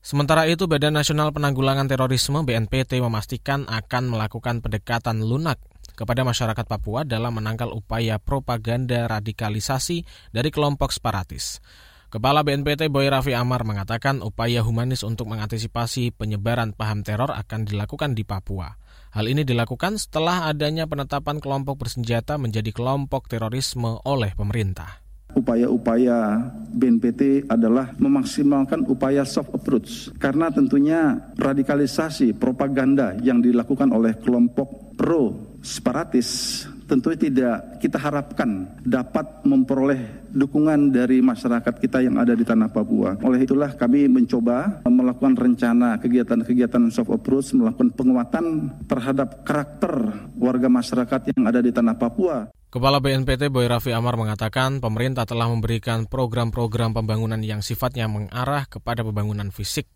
Sementara 0.00 0.48
itu, 0.48 0.64
Badan 0.64 0.96
Nasional 0.96 1.28
Penanggulangan 1.36 1.92
Terorisme 1.92 2.40
BNPT 2.40 3.04
memastikan 3.04 3.68
akan 3.68 4.16
melakukan 4.16 4.64
pendekatan 4.64 5.20
lunak 5.20 5.60
kepada 6.00 6.24
masyarakat 6.24 6.64
Papua 6.64 7.04
dalam 7.04 7.36
menangkal 7.36 7.68
upaya 7.76 8.16
propaganda 8.16 9.04
radikalisasi 9.04 10.08
dari 10.32 10.48
kelompok 10.48 10.96
separatis. 10.96 11.60
Kepala 12.08 12.40
BNPT 12.40 12.88
Boy 12.88 13.06
Raffi 13.12 13.36
Amar 13.36 13.62
mengatakan 13.68 14.24
upaya 14.24 14.64
humanis 14.64 15.04
untuk 15.04 15.28
mengantisipasi 15.28 16.16
penyebaran 16.16 16.72
paham 16.72 17.04
teror 17.04 17.30
akan 17.36 17.68
dilakukan 17.68 18.16
di 18.16 18.24
Papua. 18.24 18.80
Hal 19.12 19.28
ini 19.28 19.44
dilakukan 19.44 20.00
setelah 20.00 20.48
adanya 20.48 20.88
penetapan 20.88 21.38
kelompok 21.38 21.84
bersenjata 21.84 22.40
menjadi 22.40 22.72
kelompok 22.72 23.28
terorisme 23.28 24.00
oleh 24.08 24.32
pemerintah 24.32 25.04
upaya-upaya 25.30 26.42
BNPT 26.74 27.46
adalah 27.46 27.94
memaksimalkan 27.98 28.86
upaya 28.90 29.22
soft 29.22 29.54
approach 29.54 30.10
karena 30.18 30.50
tentunya 30.50 31.32
radikalisasi 31.38 32.34
propaganda 32.34 33.14
yang 33.22 33.38
dilakukan 33.38 33.94
oleh 33.94 34.18
kelompok 34.18 34.98
pro 34.98 35.49
separatis 35.60 36.64
tentu 36.90 37.14
tidak 37.14 37.78
kita 37.78 38.02
harapkan 38.02 38.66
dapat 38.82 39.46
memperoleh 39.46 40.26
dukungan 40.34 40.90
dari 40.90 41.22
masyarakat 41.22 41.78
kita 41.78 42.02
yang 42.02 42.18
ada 42.18 42.34
di 42.34 42.42
tanah 42.42 42.66
Papua. 42.66 43.14
Oleh 43.22 43.46
itulah 43.46 43.70
kami 43.78 44.10
mencoba 44.10 44.82
melakukan 44.82 45.38
rencana 45.38 46.02
kegiatan-kegiatan 46.02 46.90
soft 46.90 47.14
approach, 47.14 47.54
melakukan 47.54 47.94
penguatan 47.94 48.74
terhadap 48.90 49.46
karakter 49.46 49.92
warga 50.34 50.66
masyarakat 50.66 51.30
yang 51.30 51.46
ada 51.46 51.62
di 51.62 51.70
tanah 51.70 51.94
Papua. 51.94 52.50
Kepala 52.70 53.02
BNPT 53.02 53.50
Boy 53.50 53.66
Raffi 53.66 53.90
Amar 53.90 54.14
mengatakan 54.14 54.78
pemerintah 54.78 55.26
telah 55.26 55.50
memberikan 55.50 56.06
program-program 56.06 56.94
pembangunan 56.94 57.42
yang 57.42 57.66
sifatnya 57.66 58.06
mengarah 58.06 58.66
kepada 58.70 59.02
pembangunan 59.02 59.50
fisik. 59.50 59.90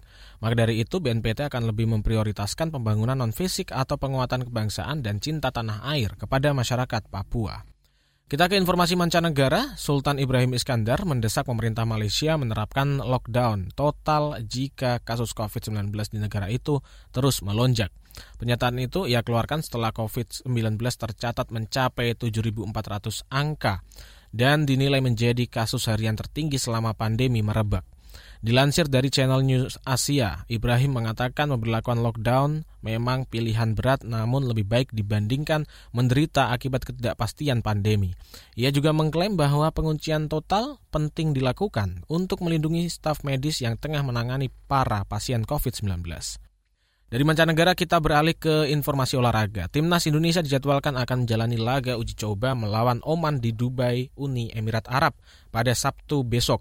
Maka 0.44 0.68
dari 0.68 0.84
itu 0.84 1.00
BNPT 1.00 1.48
akan 1.48 1.72
lebih 1.72 1.88
memprioritaskan 1.88 2.68
pembangunan 2.68 3.16
non-fisik 3.16 3.72
atau 3.72 3.96
penguatan 3.96 4.44
kebangsaan 4.44 5.00
dan 5.00 5.16
cinta 5.16 5.48
tanah 5.48 5.88
air 5.88 6.12
kepada 6.20 6.52
masyarakat 6.52 7.08
Papua. 7.08 7.64
Kita 8.28 8.52
ke 8.52 8.60
informasi 8.60 8.92
mancanegara, 8.92 9.72
Sultan 9.80 10.20
Ibrahim 10.20 10.52
Iskandar 10.52 11.08
mendesak 11.08 11.48
pemerintah 11.48 11.88
Malaysia 11.88 12.36
menerapkan 12.36 13.00
lockdown 13.00 13.72
total 13.72 14.36
jika 14.44 15.00
kasus 15.00 15.32
COVID-19 15.32 15.88
di 16.12 16.20
negara 16.20 16.52
itu 16.52 16.84
terus 17.08 17.40
melonjak. 17.40 17.88
Pernyataan 18.36 18.76
itu 18.84 19.08
ia 19.08 19.24
keluarkan 19.24 19.64
setelah 19.64 19.96
COVID-19 19.96 20.76
tercatat 20.76 21.48
mencapai 21.56 22.20
7.400 22.20 23.32
angka 23.32 23.80
dan 24.28 24.68
dinilai 24.68 25.00
menjadi 25.00 25.48
kasus 25.48 25.88
harian 25.88 26.20
tertinggi 26.20 26.60
selama 26.60 26.92
pandemi 26.92 27.40
merebak. 27.40 27.93
Dilansir 28.44 28.92
dari 28.92 29.08
channel 29.08 29.40
News 29.40 29.80
Asia, 29.88 30.44
Ibrahim 30.52 31.00
mengatakan 31.00 31.48
pemberlakuan 31.48 32.04
lockdown 32.04 32.68
memang 32.84 33.24
pilihan 33.24 33.72
berat 33.72 34.04
namun 34.04 34.44
lebih 34.44 34.68
baik 34.68 34.92
dibandingkan 34.92 35.64
menderita 35.96 36.52
akibat 36.52 36.84
ketidakpastian 36.84 37.64
pandemi. 37.64 38.12
Ia 38.52 38.68
juga 38.68 38.92
mengklaim 38.92 39.40
bahwa 39.40 39.72
penguncian 39.72 40.28
total 40.28 40.76
penting 40.92 41.32
dilakukan 41.32 42.04
untuk 42.12 42.44
melindungi 42.44 42.92
staf 42.92 43.24
medis 43.24 43.64
yang 43.64 43.80
tengah 43.80 44.04
menangani 44.04 44.52
para 44.68 45.08
pasien 45.08 45.48
COVID-19. 45.48 46.04
Dari 47.08 47.24
mancanegara 47.24 47.72
kita 47.72 47.96
beralih 47.96 48.36
ke 48.36 48.68
informasi 48.68 49.16
olahraga. 49.16 49.72
Timnas 49.72 50.04
Indonesia 50.04 50.44
dijadwalkan 50.44 51.00
akan 51.00 51.24
menjalani 51.24 51.56
laga 51.56 51.96
uji 51.96 52.12
coba 52.12 52.52
melawan 52.52 53.00
Oman 53.08 53.40
di 53.40 53.56
Dubai, 53.56 54.12
Uni 54.20 54.52
Emirat 54.52 54.84
Arab 54.92 55.16
pada 55.48 55.72
Sabtu 55.72 56.28
besok. 56.28 56.60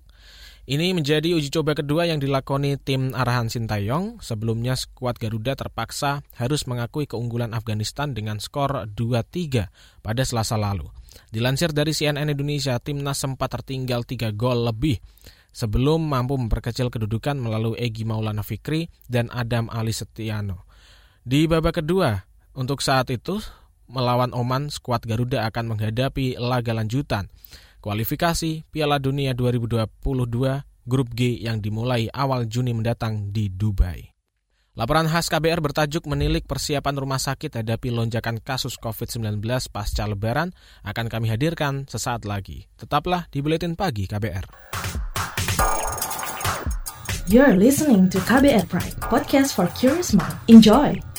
Ini 0.63 0.95
menjadi 0.95 1.35
uji 1.35 1.51
coba 1.51 1.75
kedua 1.75 2.07
yang 2.07 2.23
dilakoni 2.23 2.79
tim 2.79 3.11
arahan 3.11 3.51
Sintayong. 3.51 4.23
Sebelumnya 4.23 4.79
skuad 4.79 5.19
Garuda 5.19 5.59
terpaksa 5.59 6.23
harus 6.39 6.63
mengakui 6.71 7.03
keunggulan 7.03 7.51
Afghanistan 7.51 8.15
dengan 8.15 8.39
skor 8.39 8.87
2-3 8.95 9.67
pada 9.99 10.23
selasa 10.23 10.55
lalu. 10.55 10.87
Dilansir 11.35 11.75
dari 11.75 11.91
CNN 11.91 12.31
Indonesia, 12.31 12.79
timnas 12.79 13.19
sempat 13.19 13.51
tertinggal 13.51 14.07
3 14.07 14.31
gol 14.31 14.63
lebih 14.63 15.03
sebelum 15.51 15.99
mampu 15.99 16.39
memperkecil 16.39 16.87
kedudukan 16.87 17.35
melalui 17.35 17.75
Egi 17.83 18.07
Maulana 18.07 18.39
Fikri 18.39 18.87
dan 19.11 19.27
Adam 19.35 19.67
Ali 19.67 19.91
Setiano. 19.91 20.63
Di 21.27 21.43
babak 21.43 21.83
kedua, 21.83 22.23
untuk 22.55 22.79
saat 22.79 23.11
itu 23.11 23.43
melawan 23.91 24.31
Oman, 24.31 24.71
skuad 24.71 25.03
Garuda 25.03 25.43
akan 25.43 25.75
menghadapi 25.75 26.39
laga 26.39 26.71
lanjutan 26.71 27.27
kualifikasi 27.83 28.63
Piala 28.71 28.95
Dunia 28.95 29.35
2022 29.35 29.91
Grup 30.87 31.11
G 31.11 31.35
yang 31.43 31.59
dimulai 31.59 32.07
awal 32.15 32.47
Juni 32.47 32.71
mendatang 32.71 33.35
di 33.35 33.51
Dubai. 33.51 34.07
Laporan 34.73 35.05
khas 35.05 35.29
KBR 35.29 35.61
bertajuk 35.61 36.09
menilik 36.09 36.47
persiapan 36.49 36.97
rumah 36.97 37.21
sakit 37.21 37.61
hadapi 37.61 37.93
lonjakan 37.93 38.41
kasus 38.41 38.79
COVID-19 38.81 39.37
pasca 39.69 40.09
lebaran 40.09 40.49
akan 40.81 41.11
kami 41.11 41.29
hadirkan 41.29 41.85
sesaat 41.85 42.25
lagi. 42.25 42.65
Tetaplah 42.73 43.29
di 43.29 43.43
Buletin 43.43 43.77
Pagi 43.77 44.09
KBR. 44.09 44.49
You're 47.29 47.53
listening 47.53 48.09
to 48.09 48.17
KBR 48.25 48.65
Pride, 48.65 48.97
podcast 49.07 49.53
for 49.53 49.69
curious 49.77 50.11
mind. 50.17 50.35
Enjoy! 50.49 51.12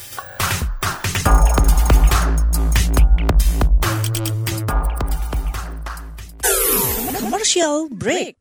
Commercial 7.64 7.88
break. 7.96 8.36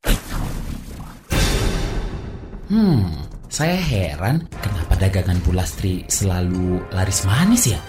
Hmm, 2.67 3.23
saya 3.47 3.79
heran 3.79 4.43
kenapa 4.59 4.99
dagangan 4.99 5.39
Bulastri 5.47 6.03
selalu 6.11 6.83
laris 6.91 7.23
manis 7.23 7.71
ya? 7.71 7.79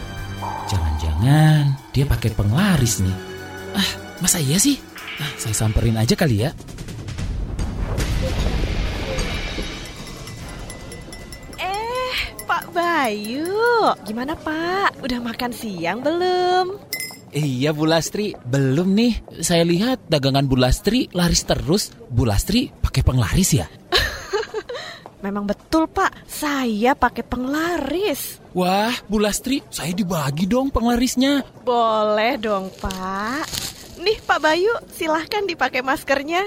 Jangan-jangan 0.70 1.74
dia 1.90 2.06
pakai 2.06 2.30
penglaris 2.38 3.02
nih. 3.02 3.18
Ah, 3.74 3.90
masa 4.22 4.38
iya 4.38 4.62
sih? 4.62 4.78
Ah, 5.18 5.32
saya 5.34 5.58
samperin 5.58 5.98
aja 5.98 6.14
kali 6.14 6.46
ya. 6.46 6.54
Bayu, 12.74 13.54
gimana 14.02 14.34
Pak? 14.34 14.98
Udah 14.98 15.22
makan 15.22 15.54
siang 15.54 16.02
belum? 16.02 16.74
Iya 17.34 17.74
Bu 17.74 17.90
Lastri, 17.90 18.30
belum 18.46 18.94
nih. 18.94 19.42
Saya 19.42 19.66
lihat 19.66 20.06
dagangan 20.06 20.46
Bu 20.46 20.54
Lastri 20.54 21.10
laris 21.10 21.42
terus. 21.42 21.90
Bu 22.06 22.22
Lastri 22.22 22.70
pakai 22.70 23.02
penglaris 23.02 23.58
ya? 23.58 23.66
Memang 25.26 25.42
betul 25.42 25.90
Pak, 25.90 26.30
saya 26.30 26.94
pakai 26.94 27.26
penglaris. 27.26 28.38
Wah, 28.54 28.94
Bu 29.10 29.18
Lastri, 29.18 29.66
saya 29.66 29.90
dibagi 29.90 30.46
dong 30.46 30.70
penglarisnya. 30.70 31.42
Boleh 31.66 32.38
dong 32.38 32.70
Pak. 32.78 33.42
Nih 33.98 34.22
Pak 34.22 34.38
Bayu, 34.38 34.70
silahkan 34.94 35.42
dipakai 35.42 35.82
maskernya. 35.82 36.46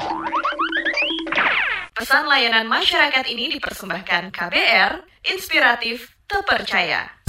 Pesan 2.01 2.25
layanan 2.25 2.65
masyarakat 2.65 3.29
ini 3.29 3.45
dipersembahkan 3.61 4.33
KBR, 4.33 5.05
inspiratif, 5.37 6.17
terpercaya. 6.25 7.20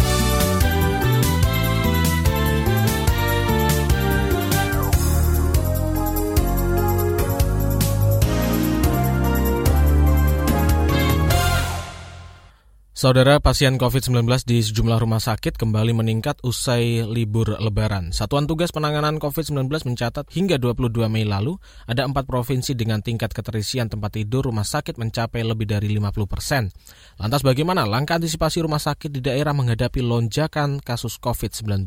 Saudara 13.02 13.42
pasien 13.42 13.82
COVID-19 13.82 14.46
di 14.46 14.62
sejumlah 14.62 15.02
rumah 15.02 15.18
sakit 15.18 15.58
kembali 15.58 15.90
meningkat 15.90 16.38
usai 16.46 17.02
libur 17.02 17.58
lebaran. 17.58 18.14
Satuan 18.14 18.46
Tugas 18.46 18.70
Penanganan 18.70 19.18
COVID-19 19.18 19.66
mencatat 19.66 20.30
hingga 20.30 20.54
22 20.54 21.10
Mei 21.10 21.26
lalu 21.26 21.58
ada 21.90 22.06
empat 22.06 22.30
provinsi 22.30 22.78
dengan 22.78 23.02
tingkat 23.02 23.34
keterisian 23.34 23.90
tempat 23.90 24.22
tidur 24.22 24.46
rumah 24.46 24.62
sakit 24.62 25.02
mencapai 25.02 25.42
lebih 25.42 25.66
dari 25.66 25.90
50 25.98 26.30
persen. 26.30 26.70
Lantas 27.18 27.42
bagaimana 27.42 27.90
langkah 27.90 28.22
antisipasi 28.22 28.62
rumah 28.62 28.78
sakit 28.78 29.10
di 29.10 29.18
daerah 29.18 29.50
menghadapi 29.50 29.98
lonjakan 29.98 30.78
kasus 30.78 31.18
COVID-19? 31.18 31.82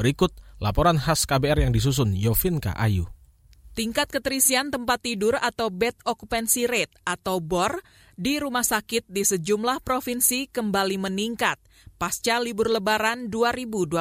Berikut 0.00 0.32
laporan 0.56 0.96
khas 0.96 1.28
KBR 1.28 1.68
yang 1.68 1.72
disusun 1.76 2.16
Yovinka 2.16 2.72
Ayu. 2.80 3.04
Tingkat 3.76 4.08
keterisian 4.08 4.72
tempat 4.72 5.04
tidur 5.04 5.36
atau 5.36 5.68
bed 5.68 6.00
occupancy 6.08 6.64
rate 6.64 6.96
atau 7.04 7.38
BOR 7.38 7.84
di 8.20 8.36
rumah 8.36 8.60
sakit 8.60 9.08
di 9.08 9.24
sejumlah 9.24 9.80
provinsi 9.80 10.52
kembali 10.52 11.00
meningkat 11.00 11.56
pasca 11.96 12.36
libur 12.36 12.68
lebaran 12.68 13.32
2021. 13.32 13.96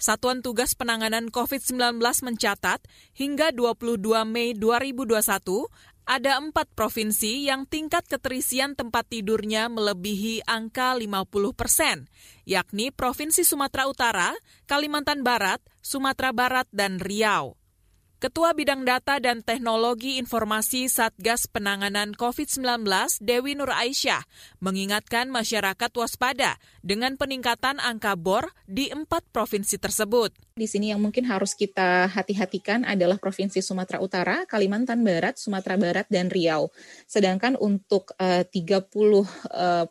Satuan 0.00 0.40
Tugas 0.40 0.72
Penanganan 0.72 1.28
COVID-19 1.28 2.00
mencatat 2.00 2.80
hingga 3.12 3.52
22 3.52 4.00
Mei 4.24 4.56
2021 4.56 5.20
ada 6.08 6.40
empat 6.40 6.72
provinsi 6.72 7.46
yang 7.46 7.68
tingkat 7.68 8.08
keterisian 8.08 8.74
tempat 8.74 9.06
tidurnya 9.06 9.68
melebihi 9.68 10.48
angka 10.48 10.96
50 10.98 11.54
persen, 11.54 12.10
yakni 12.42 12.90
Provinsi 12.90 13.46
Sumatera 13.46 13.86
Utara, 13.86 14.34
Kalimantan 14.66 15.22
Barat, 15.22 15.62
Sumatera 15.78 16.34
Barat, 16.34 16.66
dan 16.74 16.98
Riau. 16.98 17.61
Ketua 18.22 18.54
Bidang 18.54 18.86
Data 18.86 19.18
dan 19.18 19.42
Teknologi 19.42 20.14
Informasi 20.22 20.86
Satgas 20.86 21.50
Penanganan 21.50 22.14
COVID-19 22.14 22.86
Dewi 23.18 23.58
Nur 23.58 23.74
Aisyah 23.74 24.22
mengingatkan 24.62 25.26
masyarakat 25.26 25.90
waspada 25.90 26.54
dengan 26.86 27.18
peningkatan 27.18 27.82
angka 27.82 28.14
BOR 28.14 28.54
di 28.70 28.94
empat 28.94 29.26
provinsi 29.34 29.74
tersebut. 29.74 30.30
Di 30.54 30.70
sini 30.70 30.94
yang 30.94 31.02
mungkin 31.02 31.26
harus 31.26 31.58
kita 31.58 32.06
hati-hatikan 32.14 32.86
adalah 32.86 33.18
Provinsi 33.18 33.58
Sumatera 33.58 33.98
Utara, 33.98 34.46
Kalimantan 34.46 35.02
Barat, 35.02 35.42
Sumatera 35.42 35.74
Barat, 35.74 36.06
dan 36.06 36.30
Riau. 36.30 36.70
Sedangkan 37.10 37.58
untuk 37.58 38.14
eh, 38.22 38.46
uh, 38.46 38.78
30 38.78 38.86
uh, 38.86 39.26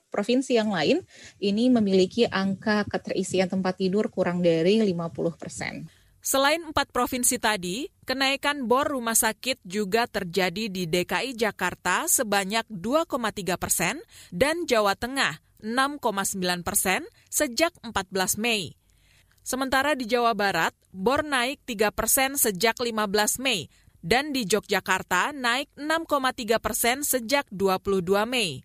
provinsi 0.07 0.55
yang 0.55 0.71
lain, 0.71 1.03
ini 1.43 1.67
memiliki 1.67 2.31
angka 2.31 2.87
keterisian 2.87 3.51
tempat 3.51 3.75
tidur 3.75 4.07
kurang 4.07 4.39
dari 4.39 4.79
50 4.79 5.35
persen. 5.35 5.99
Selain 6.21 6.61
empat 6.61 6.93
provinsi 6.93 7.41
tadi, 7.41 7.89
kenaikan 8.05 8.69
bor 8.69 8.85
rumah 8.85 9.17
sakit 9.17 9.57
juga 9.65 10.05
terjadi 10.05 10.69
di 10.69 10.85
DKI 10.85 11.33
Jakarta 11.33 12.05
sebanyak 12.05 12.69
2,3 12.69 13.57
persen 13.57 13.97
dan 14.29 14.69
Jawa 14.69 14.93
Tengah 14.93 15.41
6,9 15.65 16.61
persen 16.61 17.01
sejak 17.25 17.73
14 17.81 18.37
Mei. 18.37 18.77
Sementara 19.41 19.97
di 19.97 20.05
Jawa 20.05 20.37
Barat, 20.37 20.77
bor 20.93 21.25
naik 21.25 21.65
3 21.65 21.89
persen 21.89 22.37
sejak 22.37 22.77
15 22.77 23.41
Mei 23.41 23.65
dan 24.05 24.29
di 24.29 24.45
Yogyakarta 24.45 25.33
naik 25.33 25.73
6,3 25.73 26.61
persen 26.61 27.01
sejak 27.01 27.49
22 27.49 28.29
Mei. 28.29 28.61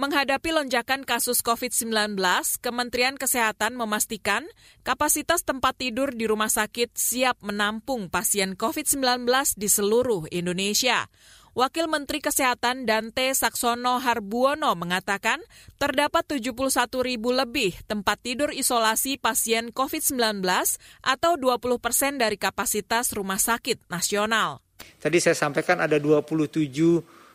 Menghadapi 0.00 0.56
lonjakan 0.56 1.04
kasus 1.04 1.44
COVID-19, 1.44 2.16
Kementerian 2.64 3.20
Kesehatan 3.20 3.76
memastikan 3.76 4.48
kapasitas 4.80 5.44
tempat 5.44 5.76
tidur 5.76 6.16
di 6.16 6.24
rumah 6.24 6.48
sakit 6.48 6.96
siap 6.96 7.36
menampung 7.44 8.08
pasien 8.08 8.56
COVID-19 8.56 9.28
di 9.60 9.68
seluruh 9.68 10.24
Indonesia. 10.32 11.04
Wakil 11.52 11.84
Menteri 11.84 12.24
Kesehatan 12.24 12.88
Dante 12.88 13.28
Saksono 13.36 14.00
Harbuono 14.00 14.72
mengatakan 14.72 15.44
terdapat 15.76 16.24
71 16.32 16.56
ribu 17.04 17.36
lebih 17.36 17.76
tempat 17.84 18.24
tidur 18.24 18.56
isolasi 18.56 19.20
pasien 19.20 19.68
COVID-19 19.68 20.40
atau 21.04 21.36
20 21.36 21.60
persen 21.76 22.16
dari 22.16 22.40
kapasitas 22.40 23.12
rumah 23.12 23.36
sakit 23.36 23.84
nasional. 23.92 24.64
Tadi 24.96 25.20
saya 25.20 25.36
sampaikan 25.36 25.76
ada 25.76 26.00
27 26.00 26.64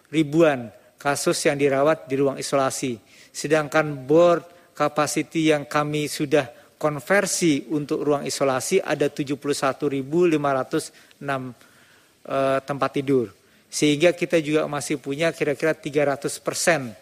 ribuan 0.10 0.74
kasus 0.98 1.38
yang 1.46 1.60
dirawat 1.60 2.08
di 2.10 2.16
ruang 2.18 2.38
isolasi. 2.40 2.98
Sedangkan 3.30 4.08
board 4.08 4.74
capacity 4.76 5.52
yang 5.52 5.68
kami 5.68 6.08
sudah 6.12 6.48
konversi 6.76 7.72
untuk 7.72 8.04
ruang 8.04 8.28
isolasi 8.28 8.84
ada 8.84 9.08
71.506 9.08 10.04
eh, 11.24 12.60
tempat 12.64 12.92
tidur. 12.92 13.32
Sehingga 13.72 14.16
kita 14.16 14.40
juga 14.40 14.68
masih 14.72 15.00
punya 15.00 15.36
kira-kira 15.36 15.76
300 15.76 16.40
persen 16.40 16.96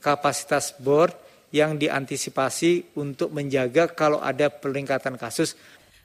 kapasitas 0.00 0.72
board 0.78 1.12
yang 1.48 1.80
diantisipasi 1.80 2.96
untuk 3.00 3.32
menjaga 3.32 3.88
kalau 3.88 4.20
ada 4.20 4.52
peningkatan 4.52 5.16
kasus 5.16 5.56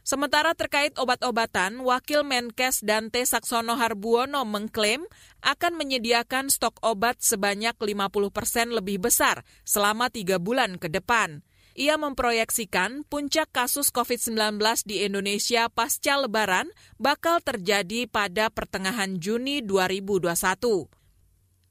Sementara 0.04 0.52
terkait 0.52 0.92
obat-obatan, 1.00 1.80
Wakil 1.80 2.28
Menkes 2.28 2.84
Dante 2.84 3.24
Saksono 3.24 3.80
Harbuono 3.80 4.44
mengklaim 4.44 5.08
akan 5.40 5.80
menyediakan 5.80 6.52
stok 6.52 6.76
obat 6.84 7.24
sebanyak 7.24 7.72
50 7.80 8.12
persen 8.36 8.76
lebih 8.76 9.00
besar 9.00 9.48
selama 9.64 10.12
tiga 10.12 10.44
bulan 10.44 10.76
ke 10.76 10.92
depan. 10.92 11.40
Ia 11.80 11.96
memproyeksikan 11.96 13.08
puncak 13.08 13.50
kasus 13.56 13.90
COVID-19 13.96 14.60
di 14.86 15.08
Indonesia 15.08 15.72
pasca 15.72 16.20
lebaran 16.20 16.68
bakal 17.00 17.40
terjadi 17.40 18.06
pada 18.06 18.52
pertengahan 18.52 19.18
Juni 19.18 19.64
2021. 19.64 21.03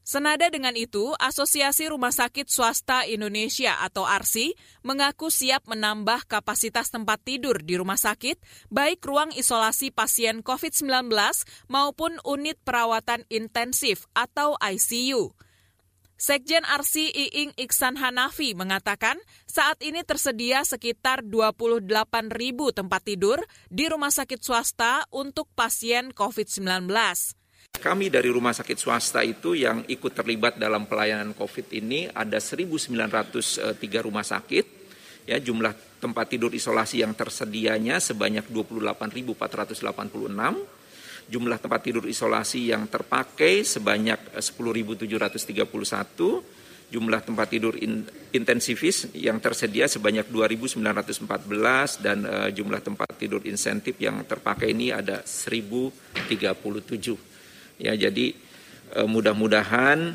Senada 0.02 0.50
dengan 0.50 0.74
itu, 0.74 1.14
Asosiasi 1.14 1.86
Rumah 1.86 2.10
Sakit 2.10 2.50
Swasta 2.50 3.06
Indonesia 3.06 3.78
atau 3.86 4.02
ARSI 4.02 4.50
mengaku 4.82 5.30
siap 5.30 5.62
menambah 5.70 6.26
kapasitas 6.26 6.90
tempat 6.90 7.22
tidur 7.22 7.62
di 7.62 7.78
rumah 7.78 7.94
sakit, 7.94 8.34
baik 8.66 8.98
ruang 9.06 9.30
isolasi 9.30 9.94
pasien 9.94 10.42
COVID-19 10.42 11.06
maupun 11.70 12.18
unit 12.26 12.58
perawatan 12.66 13.22
intensif 13.30 14.10
atau 14.10 14.58
ICU. 14.58 15.30
Sekjen 16.18 16.62
Arsi 16.66 17.10
Iing 17.10 17.54
Iksan 17.58 17.98
Hanafi 17.98 18.54
mengatakan 18.54 19.18
saat 19.46 19.78
ini 19.82 20.06
tersedia 20.06 20.62
sekitar 20.62 21.26
28 21.26 21.82
ribu 22.30 22.70
tempat 22.70 23.02
tidur 23.06 23.42
di 23.70 23.90
rumah 23.90 24.10
sakit 24.10 24.38
swasta 24.38 25.06
untuk 25.10 25.50
pasien 25.54 26.14
COVID-19. 26.14 26.90
Kami 27.82 28.14
dari 28.14 28.30
rumah 28.30 28.54
sakit 28.54 28.78
swasta 28.78 29.26
itu 29.26 29.58
yang 29.58 29.82
ikut 29.90 30.14
terlibat 30.14 30.54
dalam 30.54 30.86
pelayanan 30.86 31.34
COVID 31.34 31.74
ini 31.74 32.06
ada 32.06 32.38
1.903 32.38 33.74
rumah 34.06 34.22
sakit, 34.22 34.64
ya 35.26 35.42
jumlah 35.42 35.98
tempat 35.98 36.30
tidur 36.30 36.54
isolasi 36.54 37.02
yang 37.02 37.10
tersedianya 37.18 37.98
sebanyak 37.98 38.46
28.486, 38.54 39.82
jumlah 41.26 41.58
tempat 41.58 41.80
tidur 41.82 42.06
isolasi 42.06 42.70
yang 42.70 42.86
terpakai 42.86 43.66
sebanyak 43.66 44.38
10.731, 44.38 45.02
jumlah 46.86 47.20
tempat 47.24 47.48
tidur 47.50 47.74
in, 47.82 48.06
intensivis 48.30 49.10
yang 49.10 49.42
tersedia 49.42 49.90
sebanyak 49.90 50.30
2.914 50.30 51.98
dan 51.98 52.30
uh, 52.30 52.46
jumlah 52.46 52.78
tempat 52.78 53.10
tidur 53.18 53.42
insentif 53.42 53.98
yang 53.98 54.22
terpakai 54.22 54.70
ini 54.70 54.94
ada 54.94 55.26
1.037. 55.26 57.31
Ya, 57.82 57.98
jadi 57.98 58.30
uh, 58.94 59.10
mudah-mudahan 59.10 60.14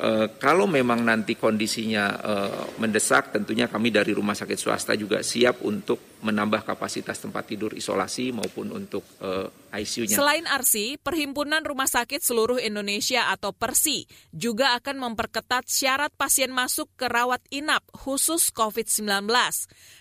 uh, 0.00 0.26
kalau 0.36 0.68
memang 0.68 1.00
nanti 1.00 1.36
kondisinya 1.36 2.04
uh, 2.20 2.64
mendesak, 2.76 3.32
tentunya 3.32 3.66
kami 3.66 3.88
dari 3.88 4.12
rumah 4.12 4.36
sakit 4.36 4.58
swasta 4.58 4.92
juga 4.92 5.24
siap 5.24 5.64
untuk 5.64 6.20
menambah 6.20 6.64
kapasitas 6.64 7.20
tempat 7.20 7.44
tidur 7.48 7.72
isolasi 7.76 8.32
maupun 8.32 8.72
untuk 8.72 9.04
uh, 9.20 9.48
ICU-nya. 9.72 10.16
Selain 10.16 10.44
Arsi, 10.48 10.96
Perhimpunan 11.00 11.60
Rumah 11.64 11.88
Sakit 11.88 12.24
Seluruh 12.24 12.60
Indonesia 12.60 13.28
atau 13.32 13.52
PERSI 13.52 14.08
juga 14.32 14.76
akan 14.80 14.96
memperketat 15.08 15.68
syarat 15.68 16.12
pasien 16.16 16.52
masuk 16.52 16.88
ke 16.96 17.06
rawat 17.08 17.44
inap 17.52 17.84
khusus 17.92 18.48
COVID-19. 18.52 19.28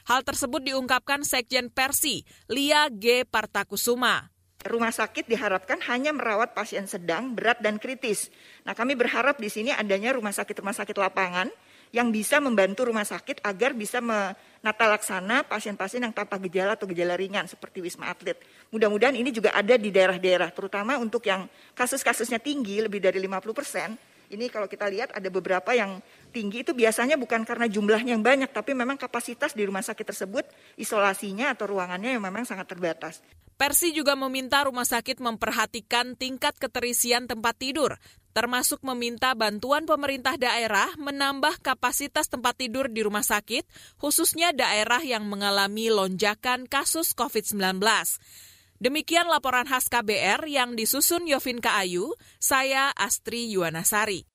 Hal 0.08 0.22
tersebut 0.24 0.62
diungkapkan 0.64 1.24
Sekjen 1.28 1.68
Persi, 1.72 2.24
Lia 2.48 2.88
G. 2.92 3.28
Partakusuma 3.28 4.35
rumah 4.66 4.92
sakit 4.92 5.30
diharapkan 5.30 5.78
hanya 5.88 6.12
merawat 6.12 6.58
pasien 6.58 6.90
sedang, 6.90 7.38
berat, 7.38 7.62
dan 7.62 7.78
kritis. 7.78 8.34
Nah, 8.66 8.74
kami 8.74 8.98
berharap 8.98 9.38
di 9.38 9.48
sini 9.48 9.70
adanya 9.70 10.12
rumah 10.18 10.34
sakit-rumah 10.34 10.74
sakit 10.74 10.98
lapangan 10.98 11.48
yang 11.94 12.12
bisa 12.12 12.44
membantu 12.44 12.90
rumah 12.90 13.08
sakit 13.08 13.40
agar 13.46 13.72
bisa 13.72 14.04
menata 14.04 14.86
laksana 14.90 15.48
pasien-pasien 15.48 16.04
yang 16.04 16.12
tanpa 16.12 16.36
gejala 16.44 16.76
atau 16.76 16.90
gejala 16.92 17.16
ringan 17.16 17.48
seperti 17.48 17.80
Wisma 17.80 18.12
Atlet. 18.12 18.36
Mudah-mudahan 18.74 19.16
ini 19.16 19.32
juga 19.32 19.56
ada 19.56 19.80
di 19.80 19.94
daerah-daerah, 19.94 20.52
terutama 20.52 21.00
untuk 21.00 21.24
yang 21.24 21.48
kasus-kasusnya 21.78 22.44
tinggi, 22.44 22.84
lebih 22.84 23.00
dari 23.00 23.22
50 23.24 23.56
persen. 23.56 23.96
Ini 24.26 24.50
kalau 24.50 24.66
kita 24.66 24.90
lihat 24.90 25.14
ada 25.14 25.30
beberapa 25.30 25.72
yang 25.78 26.02
tinggi 26.36 26.68
itu 26.68 26.76
biasanya 26.76 27.16
bukan 27.16 27.48
karena 27.48 27.72
jumlahnya 27.72 28.12
yang 28.20 28.26
banyak, 28.26 28.52
tapi 28.52 28.76
memang 28.76 29.00
kapasitas 29.00 29.56
di 29.56 29.64
rumah 29.64 29.80
sakit 29.80 30.04
tersebut, 30.04 30.44
isolasinya 30.76 31.56
atau 31.56 31.72
ruangannya 31.72 32.20
yang 32.20 32.24
memang 32.28 32.44
sangat 32.44 32.76
terbatas. 32.76 33.24
Persi 33.56 33.96
juga 33.96 34.20
meminta 34.20 34.68
rumah 34.68 34.84
sakit 34.84 35.24
memperhatikan 35.24 36.20
tingkat 36.20 36.60
keterisian 36.60 37.24
tempat 37.24 37.56
tidur, 37.56 37.96
termasuk 38.36 38.84
meminta 38.84 39.32
bantuan 39.32 39.88
pemerintah 39.88 40.36
daerah 40.36 40.92
menambah 41.00 41.64
kapasitas 41.64 42.28
tempat 42.28 42.60
tidur 42.60 42.92
di 42.92 43.00
rumah 43.00 43.24
sakit, 43.24 43.64
khususnya 43.96 44.52
daerah 44.52 45.00
yang 45.00 45.24
mengalami 45.24 45.88
lonjakan 45.88 46.68
kasus 46.68 47.16
COVID-19. 47.16 47.80
Demikian 48.84 49.32
laporan 49.32 49.64
khas 49.64 49.88
KBR 49.88 50.52
yang 50.52 50.76
disusun 50.76 51.24
Yovin 51.24 51.64
Kaayu, 51.64 52.12
saya 52.44 52.92
Astri 52.92 53.48
Yuwanasari. 53.56 54.35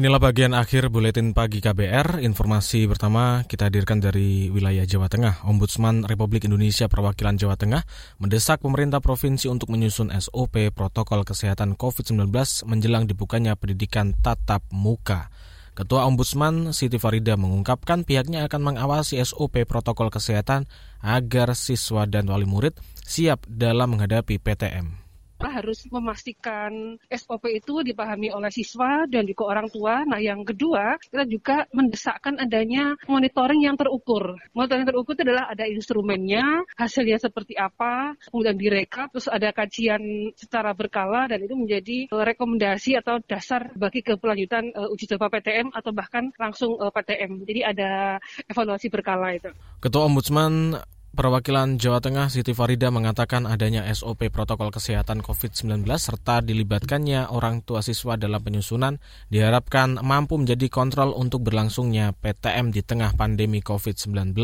Inilah 0.00 0.16
bagian 0.16 0.56
akhir 0.56 0.88
buletin 0.88 1.36
pagi 1.36 1.60
KBR. 1.60 2.24
Informasi 2.24 2.88
pertama 2.88 3.44
kita 3.44 3.68
hadirkan 3.68 4.00
dari 4.00 4.48
wilayah 4.48 4.88
Jawa 4.88 5.12
Tengah. 5.12 5.44
Ombudsman 5.44 6.08
Republik 6.08 6.48
Indonesia 6.48 6.88
Perwakilan 6.88 7.36
Jawa 7.36 7.60
Tengah 7.60 7.84
mendesak 8.16 8.64
pemerintah 8.64 9.04
provinsi 9.04 9.52
untuk 9.52 9.68
menyusun 9.68 10.08
SOP 10.08 10.72
protokol 10.72 11.20
kesehatan 11.28 11.76
COVID-19 11.76 12.32
menjelang 12.64 13.04
dibukanya 13.12 13.60
pendidikan 13.60 14.16
tatap 14.24 14.64
muka. 14.72 15.28
Ketua 15.76 16.08
Ombudsman 16.08 16.72
Siti 16.72 16.96
Farida 16.96 17.36
mengungkapkan 17.36 18.08
pihaknya 18.08 18.48
akan 18.48 18.72
mengawasi 18.72 19.20
SOP 19.20 19.68
protokol 19.68 20.08
kesehatan 20.08 20.64
agar 21.04 21.52
siswa 21.52 22.08
dan 22.08 22.24
wali 22.24 22.48
murid 22.48 22.72
siap 23.04 23.44
dalam 23.44 23.92
menghadapi 23.92 24.40
PTM 24.40 24.99
harus 25.48 25.88
memastikan 25.88 27.00
SOP 27.08 27.48
itu 27.48 27.80
dipahami 27.80 28.28
oleh 28.34 28.52
siswa 28.52 29.08
dan 29.08 29.24
juga 29.24 29.48
orang 29.56 29.72
tua. 29.72 30.04
Nah, 30.04 30.20
yang 30.20 30.44
kedua, 30.44 31.00
kita 31.00 31.24
juga 31.24 31.64
mendesakkan 31.72 32.36
adanya 32.36 32.98
monitoring 33.08 33.64
yang 33.64 33.80
terukur. 33.80 34.36
Monitoring 34.52 34.84
terukur 34.84 35.16
itu 35.16 35.24
adalah 35.24 35.48
ada 35.48 35.64
instrumennya, 35.64 36.66
hasilnya 36.76 37.22
seperti 37.22 37.56
apa, 37.56 38.18
kemudian 38.28 38.56
direkap, 38.58 39.08
terus 39.14 39.30
ada 39.30 39.54
kajian 39.54 40.34
secara 40.36 40.74
berkala 40.74 41.30
dan 41.30 41.40
itu 41.46 41.54
menjadi 41.54 41.98
rekomendasi 42.10 42.98
atau 42.98 43.22
dasar 43.24 43.70
bagi 43.78 44.02
keberlanjutan 44.02 44.74
uh, 44.74 44.92
uji 44.92 45.06
coba 45.16 45.30
PTM 45.30 45.70
atau 45.70 45.94
bahkan 45.94 46.34
langsung 46.36 46.74
uh, 46.76 46.90
PTM. 46.90 47.46
Jadi 47.46 47.60
ada 47.62 48.18
evaluasi 48.50 48.90
berkala 48.90 49.36
itu. 49.36 49.50
Ketua 49.78 50.10
Ombudsman 50.10 50.74
Perwakilan 51.10 51.74
Jawa 51.74 51.98
Tengah 51.98 52.30
Siti 52.30 52.54
Farida 52.54 52.86
mengatakan 52.94 53.42
adanya 53.42 53.82
SOP 53.90 54.30
protokol 54.30 54.70
kesehatan 54.70 55.26
COVID-19 55.26 55.82
serta 55.98 56.38
dilibatkannya 56.38 57.26
orang 57.34 57.66
tua 57.66 57.82
siswa 57.82 58.14
dalam 58.14 58.38
penyusunan 58.38 58.94
diharapkan 59.26 59.98
mampu 60.06 60.38
menjadi 60.38 60.70
kontrol 60.70 61.10
untuk 61.18 61.42
berlangsungnya 61.42 62.14
PTM 62.14 62.70
di 62.70 62.86
tengah 62.86 63.18
pandemi 63.18 63.58
COVID-19. 63.58 64.38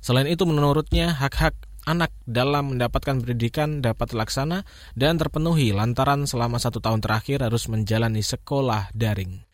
Selain 0.00 0.24
itu 0.24 0.48
menurutnya 0.48 1.12
hak-hak 1.12 1.52
anak 1.84 2.12
dalam 2.24 2.76
mendapatkan 2.76 3.24
pendidikan 3.24 3.84
dapat 3.84 4.12
terlaksana 4.12 4.64
dan 4.96 5.20
terpenuhi 5.20 5.76
lantaran 5.76 6.24
selama 6.24 6.56
satu 6.56 6.80
tahun 6.80 7.04
terakhir 7.04 7.44
harus 7.44 7.68
menjalani 7.68 8.24
sekolah 8.24 8.92
daring. 8.96 9.47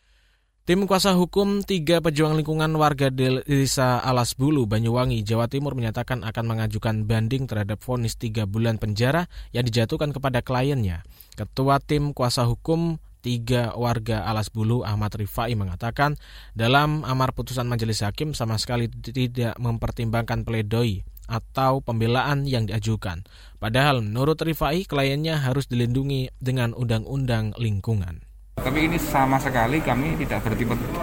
Tim 0.65 0.89
kuasa 0.89 1.13
hukum 1.13 1.61
tiga 1.61 2.01
pejuang 2.01 2.33
lingkungan 2.41 2.73
warga 2.81 3.13
desa 3.13 4.01
Alas 4.01 4.33
Bulu, 4.33 4.65
Banyuwangi, 4.65 5.21
Jawa 5.21 5.45
Timur 5.45 5.77
menyatakan 5.77 6.25
akan 6.25 6.41
mengajukan 6.41 7.05
banding 7.05 7.45
terhadap 7.45 7.85
vonis 7.85 8.17
tiga 8.17 8.49
bulan 8.49 8.81
penjara 8.81 9.29
yang 9.53 9.61
dijatuhkan 9.61 10.09
kepada 10.09 10.41
kliennya. 10.41 11.05
Ketua 11.37 11.77
tim 11.77 12.17
kuasa 12.17 12.49
hukum 12.49 12.97
tiga 13.21 13.77
warga 13.77 14.25
Alas 14.25 14.49
Bulu 14.49 14.81
Ahmad 14.81 15.13
Rifai 15.13 15.53
mengatakan 15.53 16.17
dalam 16.57 17.05
amar 17.05 17.37
putusan 17.37 17.69
majelis 17.69 18.01
hakim 18.01 18.33
sama 18.33 18.57
sekali 18.57 18.89
tidak 18.89 19.53
mempertimbangkan 19.61 20.49
pledoi 20.49 21.05
atau 21.29 21.85
pembelaan 21.85 22.49
yang 22.49 22.65
diajukan. 22.65 23.21
Padahal 23.61 24.01
menurut 24.01 24.41
Rifai 24.41 24.89
kliennya 24.89 25.45
harus 25.45 25.69
dilindungi 25.69 26.33
dengan 26.41 26.73
undang-undang 26.73 27.53
lingkungan. 27.53 28.24
Tapi 28.65 28.87
ini 28.87 28.97
sama 28.97 29.37
sekali 29.37 29.77
kami 29.77 30.17
tidak 30.17 30.41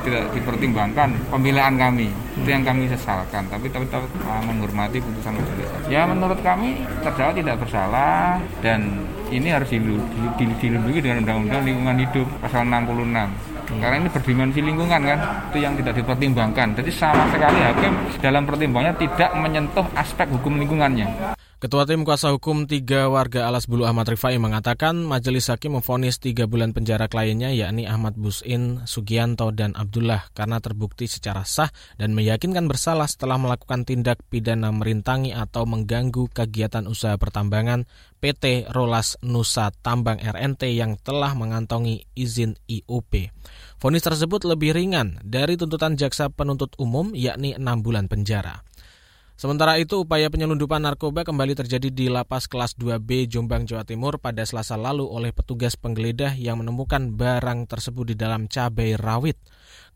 tidak 0.02 0.24
dipertimbangkan 0.34 1.14
pembelaan 1.30 1.78
kami. 1.78 2.10
Itu 2.34 2.48
yang 2.50 2.66
kami 2.66 2.90
sesalkan. 2.90 3.46
Tapi 3.46 3.70
tetap 3.70 4.02
uh, 4.02 4.42
menghormati 4.42 4.98
putusan 4.98 5.38
majelis. 5.38 5.70
Ya 5.86 6.02
menurut 6.02 6.42
kami 6.42 6.82
terdakwa 7.06 7.30
tidak 7.30 7.56
bersalah 7.62 8.42
dan 8.66 9.06
ini 9.30 9.54
harus 9.54 9.70
dilindungi 9.70 11.00
dengan 11.06 11.22
Undang-Undang 11.22 11.62
Lingkungan 11.62 11.96
Hidup 12.02 12.26
pasal 12.42 12.66
66. 12.66 13.78
Karena 13.78 13.96
ini 14.04 14.08
berdimensi 14.12 14.60
lingkungan 14.60 15.00
kan, 15.00 15.18
itu 15.48 15.58
yang 15.64 15.72
tidak 15.78 15.94
dipertimbangkan. 15.96 16.76
Jadi 16.76 16.90
sama 16.92 17.24
sekali 17.32 17.56
hakim 17.62 17.92
dalam 18.20 18.42
pertimbangannya 18.44 19.00
tidak 19.00 19.32
menyentuh 19.38 19.86
aspek 19.96 20.28
hukum 20.28 20.60
lingkungannya. 20.60 21.38
Ketua 21.62 21.87
Tim 21.87 22.03
Kuasa 22.03 22.35
Hukum 22.35 22.66
tiga 22.66 23.07
warga 23.07 23.46
Alas 23.46 23.70
Bulu 23.70 23.87
Ahmad 23.87 24.11
Rifai 24.11 24.35
mengatakan 24.35 24.98
majelis 24.98 25.46
hakim 25.46 25.79
memfonis 25.79 26.18
tiga 26.18 26.51
bulan 26.51 26.75
penjara 26.75 27.07
kliennya 27.07 27.55
yakni 27.55 27.87
Ahmad 27.87 28.18
Busin, 28.18 28.83
Sugianto, 28.83 29.55
dan 29.55 29.70
Abdullah 29.79 30.27
karena 30.35 30.59
terbukti 30.59 31.07
secara 31.07 31.46
sah 31.46 31.70
dan 32.03 32.18
meyakinkan 32.18 32.66
bersalah 32.66 33.07
setelah 33.07 33.38
melakukan 33.38 33.87
tindak 33.87 34.27
pidana 34.27 34.75
merintangi 34.75 35.31
atau 35.31 35.62
mengganggu 35.62 36.35
kegiatan 36.35 36.90
usaha 36.90 37.14
pertambangan 37.14 37.87
PT 38.18 38.66
Rolas 38.75 39.22
Nusa 39.22 39.70
Tambang 39.70 40.18
RNT 40.18 40.66
yang 40.75 40.98
telah 40.98 41.31
mengantongi 41.38 42.11
izin 42.18 42.59
IUP. 42.66 43.31
Fonis 43.79 44.03
tersebut 44.03 44.51
lebih 44.51 44.75
ringan 44.75 45.22
dari 45.22 45.55
tuntutan 45.55 45.94
jaksa 45.94 46.27
penuntut 46.27 46.75
umum 46.83 47.14
yakni 47.14 47.55
enam 47.55 47.87
bulan 47.87 48.11
penjara. 48.11 48.66
Sementara 49.42 49.74
itu, 49.83 50.07
upaya 50.07 50.31
penyelundupan 50.31 50.87
narkoba 50.87 51.26
kembali 51.26 51.59
terjadi 51.59 51.90
di 51.90 52.07
lapas 52.07 52.46
kelas 52.46 52.78
2B 52.78 53.26
Jombang, 53.26 53.66
Jawa 53.66 53.83
Timur 53.83 54.22
pada 54.22 54.46
selasa 54.46 54.78
lalu 54.78 55.02
oleh 55.02 55.35
petugas 55.35 55.74
penggeledah 55.74 56.38
yang 56.38 56.62
menemukan 56.62 57.11
barang 57.11 57.66
tersebut 57.66 58.14
di 58.14 58.16
dalam 58.22 58.46
cabai 58.46 58.94
rawit. 58.94 59.35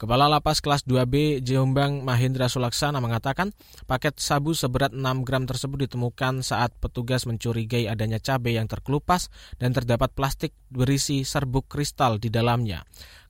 Kepala 0.02 0.26
Lapas 0.26 0.58
kelas 0.58 0.82
2B 0.82 1.46
Jombang 1.46 2.02
Mahendra 2.02 2.50
Sulaksana 2.50 2.98
mengatakan 2.98 3.54
paket 3.86 4.18
sabu 4.18 4.50
seberat 4.50 4.90
6 4.90 5.22
gram 5.22 5.46
tersebut 5.46 5.86
ditemukan 5.86 6.42
saat 6.42 6.74
petugas 6.82 7.22
mencurigai 7.22 7.86
adanya 7.86 8.18
cabai 8.18 8.58
yang 8.58 8.66
terkelupas 8.66 9.30
dan 9.62 9.70
terdapat 9.70 10.10
plastik 10.10 10.58
berisi 10.74 11.22
serbuk 11.22 11.70
kristal 11.70 12.18
di 12.18 12.34
dalamnya. 12.34 12.82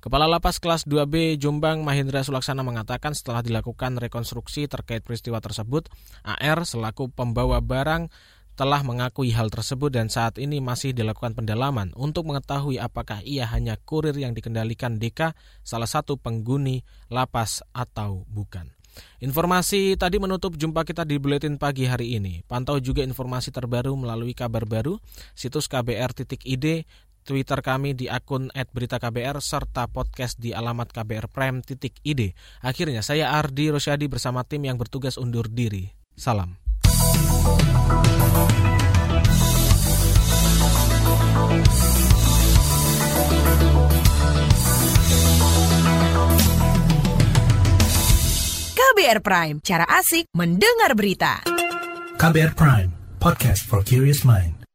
Kepala 0.06 0.30
Lapas 0.30 0.62
kelas 0.62 0.86
2B 0.86 1.34
Jombang 1.34 1.82
Mahendra 1.82 2.22
Sulaksana 2.22 2.62
mengatakan 2.62 3.10
setelah 3.10 3.42
dilakukan 3.42 3.98
rekonstruksi 3.98 4.70
terkait 4.70 5.02
peristiwa 5.02 5.42
tersebut, 5.42 5.90
AR 6.22 6.62
selaku 6.62 7.10
pembawa 7.10 7.58
barang 7.58 8.06
telah 8.54 8.86
mengakui 8.86 9.34
hal 9.34 9.50
tersebut 9.50 9.90
dan 9.90 10.06
saat 10.06 10.38
ini 10.38 10.62
masih 10.62 10.94
dilakukan 10.94 11.34
pendalaman 11.34 11.90
untuk 11.98 12.22
mengetahui 12.30 12.78
apakah 12.78 13.18
ia 13.26 13.50
hanya 13.50 13.74
kurir 13.82 14.14
yang 14.14 14.30
dikendalikan 14.30 15.02
DK, 15.02 15.34
salah 15.66 15.90
satu 15.90 16.14
penghuni 16.14 16.86
lapas 17.10 17.66
atau 17.74 18.22
bukan. 18.30 18.76
Informasi 19.20 19.96
tadi 19.96 20.16
menutup 20.16 20.56
jumpa 20.56 20.84
kita 20.84 21.04
di 21.04 21.20
Buletin 21.20 21.60
Pagi 21.60 21.88
hari 21.88 22.16
ini. 22.16 22.40
Pantau 22.44 22.80
juga 22.80 23.04
informasi 23.04 23.52
terbaru 23.52 23.92
melalui 23.96 24.32
kabar 24.32 24.64
baru, 24.64 24.96
situs 25.36 25.68
kbr.id, 25.68 26.66
Twitter 27.26 27.58
kami 27.58 27.98
di 27.98 28.06
akun 28.06 28.54
@beritaKBR 28.54 29.42
serta 29.42 29.90
podcast 29.90 30.38
di 30.38 30.54
alamat 30.54 30.94
kbrprime.id. 30.94 32.20
Akhirnya 32.62 33.02
saya 33.02 33.34
Ardi 33.34 33.74
Rosyadi 33.74 34.06
bersama 34.06 34.46
tim 34.46 34.62
yang 34.62 34.78
bertugas 34.78 35.18
undur 35.18 35.50
diri. 35.50 35.90
Salam. 36.14 36.54
KBR 48.76 49.20
Prime, 49.20 49.56
cara 49.60 49.84
asik 49.98 50.30
mendengar 50.32 50.96
berita. 50.96 51.44
KBR 52.16 52.56
Prime, 52.56 52.90
podcast 53.20 53.66
for 53.66 53.84
curious 53.84 54.24
mind. 54.24 54.65